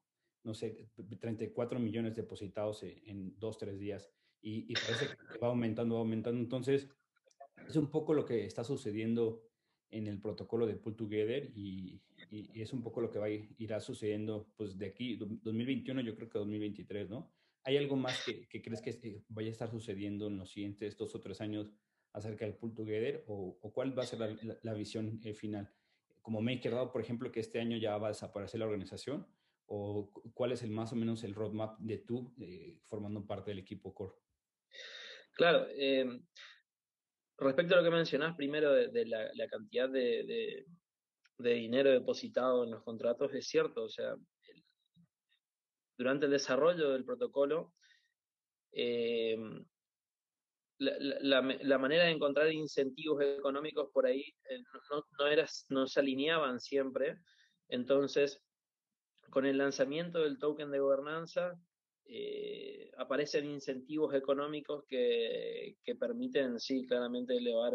no 0.43 0.55
sé, 0.55 0.89
34 1.19 1.81
millones 1.81 2.15
depositados 2.15 2.83
e, 2.83 3.03
en, 3.07 3.39
dos, 3.39 3.59
tres 3.59 3.79
días 3.79 4.11
y, 4.41 4.71
y, 4.71 4.75
parece 4.75 5.07
que 5.07 5.39
va 5.39 5.49
aumentando, 5.49 5.95
va 5.95 6.01
aumentando. 6.01 6.41
Entonces, 6.41 6.89
es 7.67 7.77
un 7.77 7.91
poco 7.91 8.13
lo 8.13 8.25
que 8.25 8.45
está 8.45 8.63
sucediendo 8.63 9.43
en 9.91 10.07
el 10.07 10.21
protocolo 10.21 10.67
de 10.67 10.77
Pull 10.77 10.97
Together 10.97 11.51
y, 11.55 12.03
y, 12.31 12.61
es 12.61 12.73
un 12.73 12.83
poco 12.83 13.01
lo 13.01 13.11
que 13.11 13.19
va 13.19 13.27
a 13.27 13.31
ir, 13.31 13.55
irá 13.59 13.81
sucediendo 13.81 14.49
pues 14.57 14.77
de 14.77 14.87
aquí, 14.87 15.17
2021 15.17 16.01
yo 16.03 16.15
creo 16.15 16.29
que 16.29 16.39
2023, 16.39 17.09
¿no? 17.09 17.31
¿Hay 17.65 17.79
algo 17.79 17.97
más 17.97 18.23
que, 18.25 18.47
crees 18.63 18.83
que 18.83 18.91
eh, 18.91 19.25
vaya 19.29 19.49
a 19.49 19.53
estar 19.53 19.71
sucediendo 19.71 20.27
en 20.27 20.37
los 20.37 20.51
siguientes 20.51 20.97
dos 20.99 21.15
o 21.15 21.21
tres 21.21 21.41
años 21.41 21.73
acerca 22.13 22.45
del 22.45 22.57
Pull 22.57 22.75
Together? 22.75 23.25
¿O, 23.27 23.59
cuál 23.73 23.99
va 23.99 24.03
a 24.03 24.07
ser 24.07 24.39
la, 24.63 24.75
visión 24.75 25.21
eh, 25.25 25.33
final? 25.33 25.73
Como 26.21 26.43
MakerDAO, 26.43 26.93
por 26.93 27.01
ejemplo, 27.01 27.33
que 27.33 27.41
este 27.41 27.61
año 27.61 27.79
ya 27.79 27.97
va 27.97 28.09
a 28.09 28.11
desaparecer 28.11 28.61
la 28.61 28.67
organización. 28.67 29.27
¿O 29.67 30.11
cuál 30.35 30.53
es 30.53 30.63
el 30.63 30.71
más 30.71 30.93
o 30.93 30.97
menos 30.97 31.25
el 31.25 31.35
roadmap 31.35 31.79
de 31.79 31.99
tú 31.99 32.35
eh, 32.39 32.79
formando 32.85 33.27
parte 33.27 33.51
del 33.51 33.61
equipo 33.61 33.95
core? 33.95 34.15
Claro. 35.33 35.67
Em, 35.75 36.23
respecto 37.39 37.75
a 37.75 37.79
lo 37.79 37.85
que 37.85 37.97
mencionás 37.97 38.37
primero 38.37 38.75
de, 38.75 39.07
la, 39.07 39.49
cantidad 39.49 39.89
de, 39.89 40.67
de 41.39 41.55
dinero 41.55 41.91
depositado 41.91 42.65
en 42.65 42.73
los 42.73 42.83
contratos, 42.83 43.33
es 43.33 43.49
cierto. 43.49 43.85
O 43.85 43.89
sea, 43.89 44.15
durante 45.97 46.27
el 46.27 46.33
desarrollo 46.33 46.91
del 46.91 47.05
protocolo, 47.05 47.73
eh, 48.73 49.37
la, 50.79 51.79
manera 51.79 52.05
de 52.05 52.11
encontrar 52.11 52.53
incentivos 52.53 53.23
económicos 53.23 53.91
por 53.93 54.07
ahí 54.07 54.35
eh, 54.51 54.59
no, 54.93 55.45
no 55.69 55.87
se 55.87 56.01
alineaban 56.01 56.61
siempre. 56.61 57.19
Entonces, 57.69 58.43
con 59.31 59.47
el 59.47 59.59
lanzamiento 59.59 60.21
del 60.21 60.39
token 60.39 60.71
de 60.71 60.81
gobernanza, 60.81 61.59
eh, 62.07 62.91
aparecen 62.99 63.47
incentivos 63.47 64.15
económicos 64.15 64.85
que, 64.89 65.77
permiten, 65.99 66.59
sí, 66.61 66.87
claramente 66.87 67.37
elevar 67.37 67.73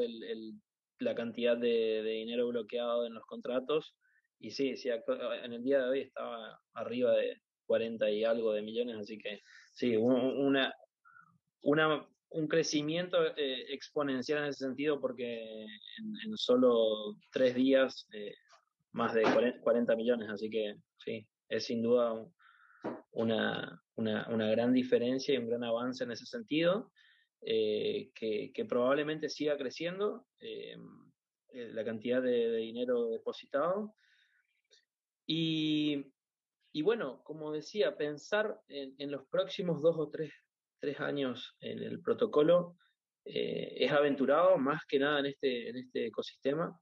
la 0.99 1.15
cantidad 1.15 1.57
de, 1.57 2.03
de, 2.03 2.11
dinero 2.11 2.47
bloqueado 2.49 3.05
en 3.05 3.13
los 3.13 3.25
contratos. 3.25 3.95
Y 4.39 4.51
sí, 4.51 4.77
sí, 4.77 4.89
en 4.89 5.53
el 5.53 5.63
día 5.63 5.79
de 5.79 5.89
hoy 5.89 5.99
estaba 6.01 6.61
arriba 6.73 7.11
de, 7.13 7.41
40 7.69 8.09
y 8.09 8.23
algo 8.23 8.51
de 8.51 8.63
millones, 8.63 8.97
así 8.97 9.19
que 9.19 9.43
sí, 9.73 9.95
una, 9.95 10.73
una, 11.61 12.07
un 12.31 12.47
crecimiento 12.47 13.17
eh, 13.37 13.71
exponencial 13.71 14.39
en 14.39 14.45
ese 14.45 14.65
sentido 14.65 14.99
porque 14.99 15.65
en, 15.65 16.35
solo 16.35 17.15
tres 17.31 17.53
días 17.53 18.07
eh, 18.11 18.33
más 18.91 19.13
de 19.13 19.21
40 19.61 19.95
millones, 19.95 20.29
así 20.29 20.49
que 20.49 20.77
sí, 20.97 21.27
es 21.47 21.65
sin 21.65 21.83
duda 21.83 22.27
una, 23.11 23.83
una, 23.95 24.27
una 24.29 24.49
gran 24.49 24.73
diferencia 24.73 25.35
y 25.35 25.37
un 25.37 25.47
gran 25.47 25.63
avance 25.63 26.03
en 26.03 26.11
ese 26.11 26.25
sentido, 26.25 26.91
eh, 27.41 28.09
que, 28.15 28.65
probablemente 28.67 29.29
siga 29.29 29.57
creciendo 29.57 30.25
la 31.51 31.85
cantidad 31.85 32.21
de, 32.21 32.49
de 32.49 32.57
dinero 32.57 33.09
depositado. 33.09 33.93
Y 35.27 36.11
y 36.71 36.81
bueno, 36.81 37.21
como 37.23 37.51
decía, 37.51 37.97
pensar 37.97 38.59
en, 38.67 39.11
los 39.11 39.25
próximos 39.27 39.81
dos 39.81 39.95
o 39.97 40.09
tres, 40.09 40.31
tres, 40.79 40.99
años 40.99 41.55
en 41.61 41.81
el 41.81 42.01
protocolo 42.01 42.77
eh, 43.25 43.75
es 43.77 43.91
aventurado, 43.91 44.57
más 44.57 44.85
que 44.85 44.99
nada 44.99 45.19
en 45.19 45.27
este, 45.27 45.69
en 45.69 45.77
este 45.77 46.07
ecosistema. 46.07 46.79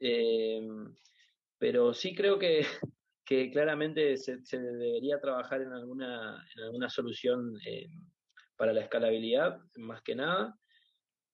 Eh, 0.00 0.60
pero 1.58 1.92
sí 1.94 2.14
creo 2.14 2.38
que, 2.38 2.60
que 3.24 3.50
claramente 3.50 4.16
se, 4.16 4.40
debería 4.58 5.20
trabajar 5.20 5.62
en 5.62 5.72
alguna, 5.72 6.44
en 6.56 6.62
alguna 6.64 6.88
solución 6.88 7.56
eh, 7.64 7.86
para 8.56 8.72
la 8.72 8.80
escalabilidad, 8.80 9.60
más 9.76 10.02
que 10.02 10.16
nada. 10.16 10.58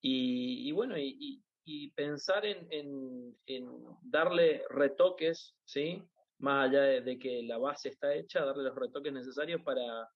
Y, 0.03 0.71
bueno, 0.73 0.95
y, 0.99 1.43
pensar 1.97 2.45
en, 2.45 3.37
darle 4.03 4.63
retoques, 4.69 5.57
¿sí? 5.65 6.01
Más 6.39 6.69
allá 6.69 6.83
de, 6.83 7.19
que 7.19 7.43
la 7.43 7.59
base 7.59 7.89
está 7.89 8.15
hecha, 8.15 8.45
darle 8.45 8.65
los 8.65 8.75
retoques 8.75 9.13
necesarios 9.13 9.63
para, 9.63 10.09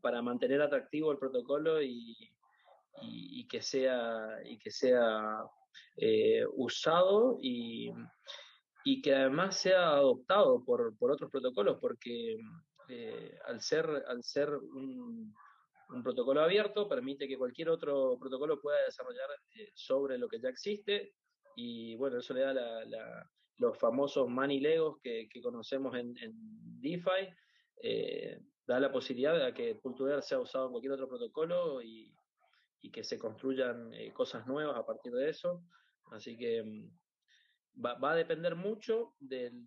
para, 0.00 0.22
mantener 0.22 0.62
atractivo 0.62 1.12
el 1.12 1.18
protocolo 1.18 1.82
y, 1.82 2.16
que 3.48 3.60
sea, 3.60 4.38
y 4.44 4.58
que 4.58 4.70
sea 4.70 5.44
eh, 5.96 6.44
usado 6.54 7.38
y, 7.40 7.92
que 9.02 9.14
además 9.14 9.56
sea 9.56 9.90
adoptado 9.90 10.64
por, 10.64 10.96
por 10.96 11.10
otros 11.10 11.30
protocolos, 11.30 11.78
porque 11.80 12.38
eh, 12.88 13.38
al 13.46 13.60
ser, 13.60 14.04
al 14.08 14.24
ser 14.24 14.54
un, 14.54 15.34
un 15.92 16.02
protocolo 16.02 16.42
abierto 16.42 16.88
permite 16.88 17.26
que 17.26 17.38
cualquier 17.38 17.68
otro 17.68 18.16
protocolo 18.18 18.60
pueda 18.60 18.82
desarrollar 18.84 19.28
eh, 19.54 19.70
sobre 19.74 20.18
lo 20.18 20.28
que 20.28 20.40
ya 20.40 20.48
existe 20.48 21.14
y 21.56 21.96
bueno, 21.96 22.18
eso 22.18 22.32
le 22.34 22.40
da 22.40 22.54
los 23.60 23.78
famosos 23.78 24.28
money 24.28 24.58
legos 24.58 24.98
que, 25.02 25.28
conocemos 25.42 25.94
en, 25.94 26.14
DeFi, 26.80 27.28
eh, 27.82 28.40
da 28.66 28.80
la 28.80 28.90
posibilidad 28.90 29.38
de 29.38 29.52
que 29.52 29.74
Pool 29.74 29.94
sea 30.22 30.40
usado 30.40 30.66
en 30.66 30.70
cualquier 30.72 30.94
otro 30.94 31.08
protocolo 31.08 31.82
y, 31.82 32.12
que 32.90 33.04
se 33.04 33.18
construyan 33.18 33.92
eh, 33.92 34.12
cosas 34.12 34.46
nuevas 34.46 34.76
a 34.76 34.86
partir 34.86 35.12
de 35.12 35.28
eso. 35.28 35.62
Así 36.10 36.36
que 36.38 36.62
mm, 36.62 37.84
va, 37.84 38.12
a 38.12 38.16
depender 38.16 38.56
mucho 38.56 39.14
del, 39.20 39.66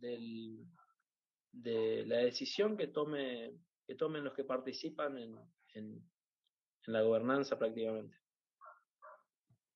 de 1.51 2.03
la 2.07 2.17
decisión 2.17 2.75
que, 2.75 2.87
tome, 2.87 3.53
que 3.85 3.93
tomen 3.93 4.23
los 4.23 4.33
que 4.33 4.43
participan 4.43 5.19
en, 5.19 5.39
en 5.75 6.03
la 6.87 7.03
gobernanza 7.03 7.59
prácticamente. 7.59 8.17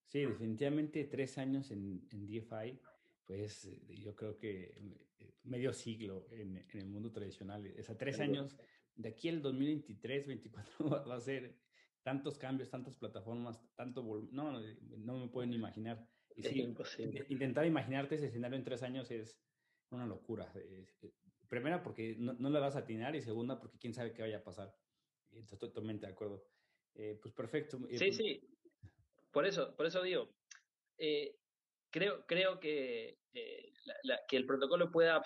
Sí, 0.07 0.25
definitivamente 0.25 1.03
tres 1.05 1.37
años 1.37 1.69
en, 1.69 2.07
en 2.11 2.25
DeFi, 2.25 2.79
pues 3.27 3.69
yo 3.89 4.15
creo 4.15 4.37
que 4.37 4.73
eh, 5.19 5.33
medio 5.43 5.73
siglo 5.73 6.27
en, 6.31 6.57
en 6.57 6.79
el 6.79 6.87
mundo 6.87 7.11
tradicional. 7.11 7.71
O 7.77 7.83
sea, 7.83 7.97
tres 7.97 8.19
años, 8.19 8.57
de 8.95 9.09
aquí 9.09 9.29
al 9.29 9.41
2023, 9.41 10.27
2024 10.27 10.89
va 11.11 11.15
a 11.15 11.19
ser 11.19 11.59
tantos 12.01 12.37
cambios, 12.37 12.69
tantas 12.69 12.95
plataformas, 12.95 13.61
tanto 13.75 14.01
No, 14.31 14.59
no 14.61 15.19
me 15.19 15.27
pueden 15.27 15.53
imaginar. 15.53 16.07
Y 16.35 16.43
sí, 16.43 16.73
intentar 17.29 17.65
imaginarte 17.65 18.15
ese 18.15 18.27
escenario 18.27 18.57
en 18.57 18.63
tres 18.63 18.81
años 18.81 19.11
es 19.11 19.37
una 19.89 20.05
locura. 20.05 20.51
Eh, 20.55 20.87
primera, 21.49 21.83
porque 21.83 22.15
no, 22.17 22.33
no 22.33 22.49
la 22.49 22.59
vas 22.59 22.75
a 22.75 22.79
atinar 22.79 23.15
y 23.15 23.21
segunda, 23.21 23.59
porque 23.59 23.77
quién 23.77 23.93
sabe 23.93 24.13
qué 24.13 24.21
vaya 24.21 24.37
a 24.37 24.43
pasar. 24.43 24.73
Estoy 25.31 25.57
totalmente 25.57 26.05
de 26.05 26.13
acuerdo. 26.13 26.45
Eh, 26.95 27.19
pues 27.21 27.33
perfecto. 27.33 27.77
Eh, 27.89 27.97
sí, 27.97 28.05
pues 28.05 28.17
sí. 28.17 28.41
Por 29.31 29.45
eso, 29.45 29.75
por 29.75 29.85
eso 29.85 30.01
digo, 30.01 30.33
eh, 30.97 31.37
creo, 31.89 32.25
creo 32.25 32.59
que, 32.59 33.17
que 33.33 34.37
el 34.37 34.45
protocolo 34.45 34.91
pueda, 34.91 35.21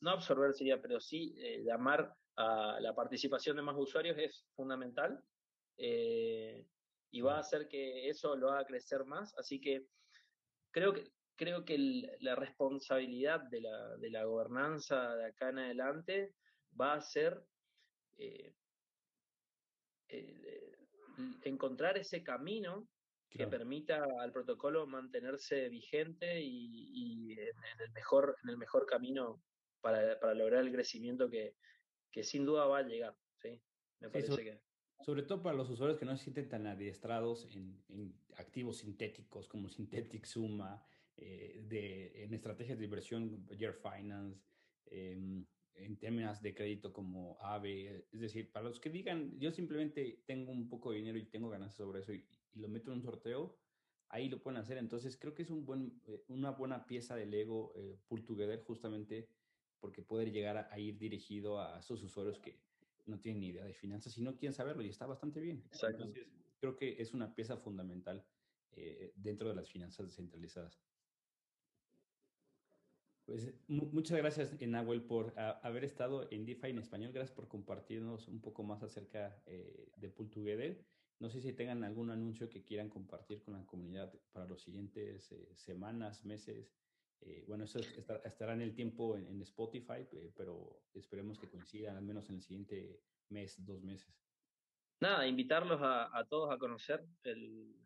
no 0.00 0.10
absorber 0.10 0.52
sería, 0.54 0.80
pero 0.80 1.00
sí 1.00 1.34
llamar 1.64 2.14
a 2.36 2.78
la 2.80 2.94
participación 2.94 3.56
de 3.56 3.62
más 3.62 3.76
usuarios 3.76 4.16
es 4.18 4.46
fundamental 4.54 5.22
y 5.76 7.20
va 7.20 7.36
a 7.36 7.40
hacer 7.40 7.68
que 7.68 8.08
eso 8.08 8.34
lo 8.36 8.50
haga 8.50 8.64
crecer 8.64 9.04
más. 9.04 9.36
Así 9.38 9.60
que 9.60 9.86
creo 10.70 10.94
que, 10.94 11.12
creo 11.36 11.64
que 11.64 11.76
la 12.20 12.34
responsabilidad 12.34 13.40
de 13.50 13.60
la, 13.60 13.96
de 13.98 14.10
la, 14.10 14.24
gobernanza 14.24 15.14
de 15.16 15.26
acá 15.26 15.50
en 15.50 15.58
adelante 15.58 16.34
va 16.80 16.94
a 16.94 17.00
ser 17.00 17.44
eh, 18.16 18.54
encontrar 21.42 21.98
ese 21.98 22.22
camino 22.22 22.88
que 23.36 23.46
permita 23.46 24.04
al 24.20 24.32
protocolo 24.32 24.86
mantenerse 24.86 25.68
vigente 25.68 26.40
y, 26.40 27.32
en, 27.32 27.80
el 27.80 27.90
mejor, 27.92 28.36
en 28.42 28.50
el 28.50 28.58
mejor 28.58 28.86
camino 28.86 29.42
para, 29.80 30.34
lograr 30.34 30.64
el 30.64 30.72
crecimiento 30.72 31.30
que, 31.30 31.54
sin 32.22 32.44
duda 32.44 32.66
va 32.66 32.78
a 32.78 32.82
llegar. 32.82 33.16
¿sí? 33.40 33.60
Me 34.00 34.10
parece 34.10 34.28
sobre, 34.28 34.44
que... 34.44 34.60
sobre 35.04 35.22
todo 35.22 35.42
para 35.42 35.56
los 35.56 35.70
usuarios 35.70 35.98
que 35.98 36.04
no 36.04 36.16
se 36.16 36.24
sienten 36.24 36.48
tan 36.48 36.66
adiestrados 36.66 37.48
en, 37.54 38.14
activos 38.36 38.78
sintéticos 38.78 39.48
como 39.48 39.68
Synthetic 39.70 40.24
Suma, 40.26 40.84
eh, 41.16 41.62
de, 41.66 42.24
en 42.24 42.34
estrategias 42.34 42.78
de 42.78 42.84
inversión, 42.84 43.46
Year 43.48 43.74
Finance, 43.74 44.42
em, 44.86 45.46
en 45.74 45.96
términos 45.96 46.42
de 46.42 46.54
crédito 46.54 46.92
como 46.92 47.38
AVE. 47.40 48.06
Es 48.12 48.20
decir, 48.20 48.52
para 48.52 48.68
los 48.68 48.78
que 48.78 48.90
digan, 48.90 49.38
yo 49.38 49.50
simplemente 49.52 50.22
tengo 50.26 50.52
un 50.52 50.68
poco 50.68 50.90
de 50.90 50.98
dinero 50.98 51.18
y 51.18 51.24
tengo 51.24 51.48
ganas 51.48 51.74
sobre 51.74 52.00
eso 52.00 52.12
y, 52.12 52.26
lo 52.54 52.68
meto 52.68 52.90
en 52.90 52.98
un 52.98 53.02
sorteo, 53.02 53.56
ahí 54.08 54.28
lo 54.28 54.42
pueden 54.42 54.60
hacer. 54.60 54.78
Entonces, 54.78 55.16
creo 55.16 55.34
que 55.34 55.42
es 55.42 55.50
un 55.50 55.64
buen, 55.64 56.00
eh, 56.06 56.24
una 56.28 56.50
buena 56.50 56.86
pieza 56.86 57.16
de 57.16 57.26
Lego 57.26 57.72
eh, 57.76 57.98
Pull 58.08 58.24
Together 58.24 58.62
justamente 58.64 59.28
porque 59.80 60.02
poder 60.02 60.30
llegar 60.30 60.68
a, 60.70 60.78
ir 60.78 60.96
dirigido 60.96 61.60
a 61.60 61.80
esos 61.80 62.02
usuarios 62.04 62.38
que 62.38 62.60
no 63.06 63.18
tienen 63.18 63.40
ni 63.40 63.48
idea 63.48 63.64
de 63.64 63.74
finanzas 63.74 64.16
y 64.16 64.22
no 64.22 64.36
quieren 64.36 64.54
saberlo 64.54 64.84
y 64.84 64.88
está 64.88 65.06
bastante 65.06 65.40
bien. 65.40 65.64
Entonces, 65.72 66.28
creo 66.60 66.76
que 66.76 67.02
es 67.02 67.12
una 67.12 67.34
pieza 67.34 67.56
fundamental 67.56 68.24
eh, 68.76 69.12
dentro 69.16 69.48
de 69.48 69.56
las 69.56 69.68
finanzas 69.68 70.06
descentralizadas. 70.06 70.80
Pues 73.24 73.52
muchas 73.68 74.18
gracias, 74.18 74.60
Nahuel, 74.60 75.02
por 75.02 75.32
haber 75.38 75.84
estado 75.84 76.28
en 76.30 76.44
DeFi 76.44 76.68
en 76.68 76.78
español. 76.78 77.12
Gracias 77.12 77.34
por 77.34 77.48
compartirnos 77.48 78.28
un 78.28 78.40
poco 78.40 78.62
más 78.62 78.82
acerca 78.82 79.40
eh, 79.46 79.90
de 79.96 80.08
Pool 80.08 80.30
Together. 80.30 80.84
No 81.22 81.30
sé 81.30 81.40
si 81.40 81.52
tengan 81.52 81.84
algún 81.84 82.10
anuncio 82.10 82.50
que 82.50 82.64
quieran 82.64 82.88
compartir 82.88 83.44
con 83.44 83.54
la 83.54 83.64
comunidad 83.64 84.12
para 84.32 84.44
los 84.44 84.60
siguientes 84.60 85.30
eh, 85.30 85.54
semanas, 85.54 86.24
meses. 86.24 86.74
Eh, 87.20 87.44
bueno, 87.46 87.62
eso 87.62 87.78
estará 88.24 88.54
en 88.54 88.60
el 88.60 88.74
tiempo 88.74 89.16
en, 89.16 89.40
Spotify, 89.42 90.04
pero 90.34 90.82
esperemos 90.94 91.38
que 91.38 91.48
coincidan 91.48 91.96
al 91.96 92.02
menos 92.02 92.28
en 92.28 92.34
el 92.34 92.42
siguiente 92.42 93.04
mes, 93.28 93.64
dos 93.64 93.84
meses. 93.84 94.12
Nada, 94.98 95.24
invitarlos 95.24 95.78
a, 95.80 96.26
todos 96.28 96.52
a 96.52 96.58
conocer 96.58 97.06
el 97.22 97.76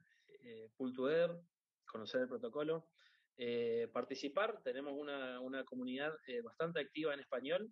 Together, 0.94 1.38
conocer 1.84 2.22
el 2.22 2.28
protocolo. 2.28 2.88
Eh, 3.36 3.90
participar. 3.92 4.62
Tenemos 4.62 4.94
una, 4.96 5.40
una 5.40 5.62
comunidad 5.64 6.14
eh, 6.26 6.40
bastante 6.40 6.80
activa 6.80 7.12
en 7.12 7.20
español, 7.20 7.70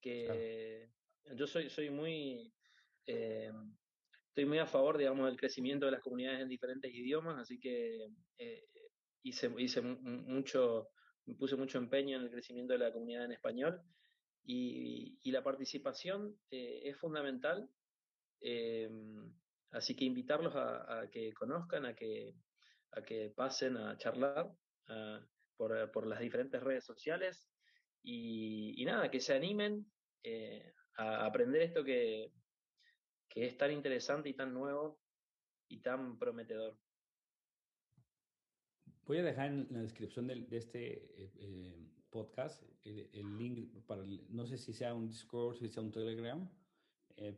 que 0.00 0.90
yo 1.36 1.46
soy, 1.46 1.70
soy 1.70 1.90
muy, 1.90 2.52
eh, 3.06 3.52
estoy 4.30 4.46
muy 4.46 4.58
a 4.58 4.66
favor, 4.66 4.98
digamos, 4.98 5.26
del 5.26 5.38
crecimiento 5.38 5.86
de 5.86 5.92
las 5.92 6.00
comunidades 6.00 6.40
en 6.40 6.48
diferentes 6.48 6.92
idiomas, 6.92 7.38
así 7.38 7.60
que 7.60 8.08
hice, 9.22 9.52
hice 9.58 9.82
mucho, 9.82 10.88
puse 11.38 11.56
mucho 11.56 11.78
empeño 11.78 12.16
en 12.16 12.24
el 12.24 12.30
crecimiento 12.30 12.72
de 12.72 12.78
la 12.80 12.92
comunidad 12.92 13.26
en 13.26 13.32
español 13.32 13.80
y, 14.44 15.18
y 15.22 15.30
la 15.30 15.44
participación 15.44 16.36
es 16.50 16.96
fundamental. 16.96 17.68
así 19.70 19.94
que 19.94 20.04
invitarlos 20.04 20.56
a, 20.56 21.00
a, 21.00 21.10
que 21.10 21.32
conozcan, 21.34 21.84
a 21.86 21.94
que, 21.94 22.34
a 22.92 23.02
pasen 23.36 23.76
a 23.76 23.96
charlar 23.98 24.50
Ah, 24.90 25.20
por, 25.56 26.06
las 26.06 26.20
diferentes 26.20 26.60
redes 26.62 26.84
sociales 26.84 27.46
y, 28.02 28.82
nada, 28.86 29.10
que 29.10 29.20
se 29.20 29.34
animen 29.34 29.84
eh, 30.22 30.72
a 30.96 31.26
aprender 31.26 31.60
esto 31.60 31.84
que, 31.84 32.32
que 33.30 33.46
es 33.46 33.56
tan 33.56 33.72
interesante 33.72 34.28
y 34.28 34.34
tan 34.34 34.52
nuevo 34.52 35.00
y 35.68 35.78
tan 35.78 36.18
prometedor. 36.18 36.76
Voy 39.06 39.18
a 39.18 39.22
dejar 39.22 39.46
en 39.46 39.68
la 39.70 39.80
descripción 39.80 40.26
de, 40.26 40.46
este 40.50 40.92
eh, 41.22 41.32
eh, 41.38 41.88
podcast 42.10 42.62
el, 42.84 43.38
link 43.38 43.72
para, 43.86 44.02
no 44.28 44.46
sé 44.46 44.58
si 44.58 44.72
sea 44.72 44.94
un 44.94 45.08
Discord, 45.08 45.56
si 45.56 45.68
sea 45.68 45.82
un 45.82 45.90
Telegram, 45.90 46.48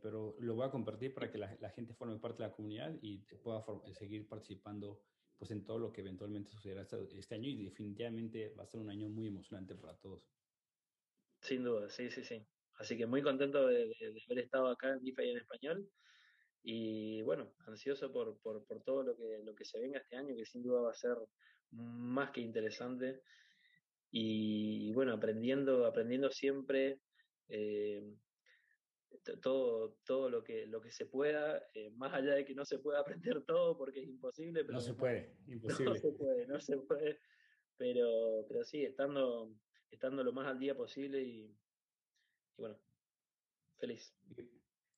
pero 0.01 0.35
lo 0.39 0.55
voy 0.55 0.65
a 0.65 0.71
compartir 0.71 1.13
para 1.13 1.29
que 1.29 1.37
la, 1.37 1.55
la, 1.59 1.69
gente 1.69 1.93
forme 1.93 2.17
parte 2.17 2.41
de 2.41 2.49
la 2.49 2.55
comunidad 2.55 2.95
y 3.01 3.17
pueda 3.17 3.65
seguir 3.93 4.27
participando 4.27 5.01
pues 5.37 5.51
en 5.51 5.65
todo 5.65 5.77
lo 5.77 5.91
que 5.91 6.01
eventualmente 6.01 6.49
sucederá 6.49 6.83
este, 6.83 7.19
este 7.19 7.35
año 7.35 7.49
y 7.49 7.65
definitivamente 7.65 8.53
va 8.57 8.63
a 8.63 8.67
ser 8.67 8.79
un 8.79 8.89
año 8.89 9.09
muy 9.09 9.27
emocionante 9.27 9.75
para 9.75 9.95
todos. 9.97 10.23
Sin 11.41 11.63
duda, 11.63 11.89
sí, 11.89 12.09
sí, 12.09 12.23
sí. 12.23 12.41
Así 12.77 12.97
que 12.97 13.05
muy 13.05 13.21
contento 13.21 13.67
de, 13.67 13.95
haber 14.25 14.43
estado 14.43 14.67
acá 14.67 14.91
en 14.93 15.03
DeFi 15.03 15.29
en 15.29 15.37
español 15.37 15.89
y 16.63 17.21
bueno, 17.23 17.53
ansioso 17.67 18.11
por, 18.11 18.39
por, 18.39 18.65
por, 18.65 18.81
todo 18.83 19.03
lo 19.03 19.17
que, 19.17 19.39
lo 19.43 19.53
que 19.53 19.65
se 19.65 19.79
venga 19.79 19.99
este 19.99 20.15
año, 20.15 20.35
que 20.35 20.45
sin 20.45 20.63
duda 20.63 20.81
va 20.81 20.91
a 20.91 20.95
ser 20.95 21.17
más 21.71 22.31
que 22.31 22.41
interesante. 22.41 23.21
Y 24.11 24.93
bueno, 24.93 25.13
aprendiendo, 25.13 25.85
aprendiendo 25.85 26.29
siempre, 26.31 26.99
eh, 27.49 28.01
todo, 29.41 29.97
todo 30.05 30.29
lo 30.29 30.43
que, 30.43 30.65
lo 30.67 30.81
que 30.81 30.91
se 30.91 31.05
pueda, 31.05 31.67
eh, 31.73 31.89
más 31.91 32.13
allá 32.13 32.35
de 32.35 32.45
que 32.45 32.55
no 32.55 32.65
se 32.65 32.79
pueda 32.79 32.99
aprender 33.27 33.43
todo 33.43 33.77
porque 33.77 34.01
es 34.01 34.07
imposible. 34.07 34.63
Pero 34.63 34.73
no 34.77 34.81
se 34.81 34.93
puede, 34.93 35.35
imposible. 35.47 35.91
No 35.91 35.97
se 35.97 36.11
puede, 36.11 36.47
no 36.47 36.59
se 36.59 36.77
puede. 36.77 37.19
Pero, 37.75 38.45
pero 38.47 38.63
sí, 38.63 38.85
estando, 38.85 39.53
estando 39.91 40.23
lo 40.23 40.31
más 40.31 40.47
al 40.47 40.59
día 40.59 40.75
posible 40.75 41.21
y, 41.21 41.53
bueno, 42.57 42.77
feliz. 43.77 44.13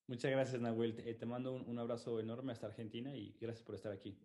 Muchas 0.06 0.30
gracias, 0.30 0.60
Nahuel. 0.60 0.94
Te, 0.94 1.26
mando 1.26 1.54
un 1.54 1.78
abrazo 1.78 2.20
enorme 2.20 2.52
hasta 2.52 2.66
Argentina 2.66 3.14
y 3.16 3.36
gracias 3.40 3.64
por 3.64 3.74
estar 3.74 3.92
aquí. 3.92 4.18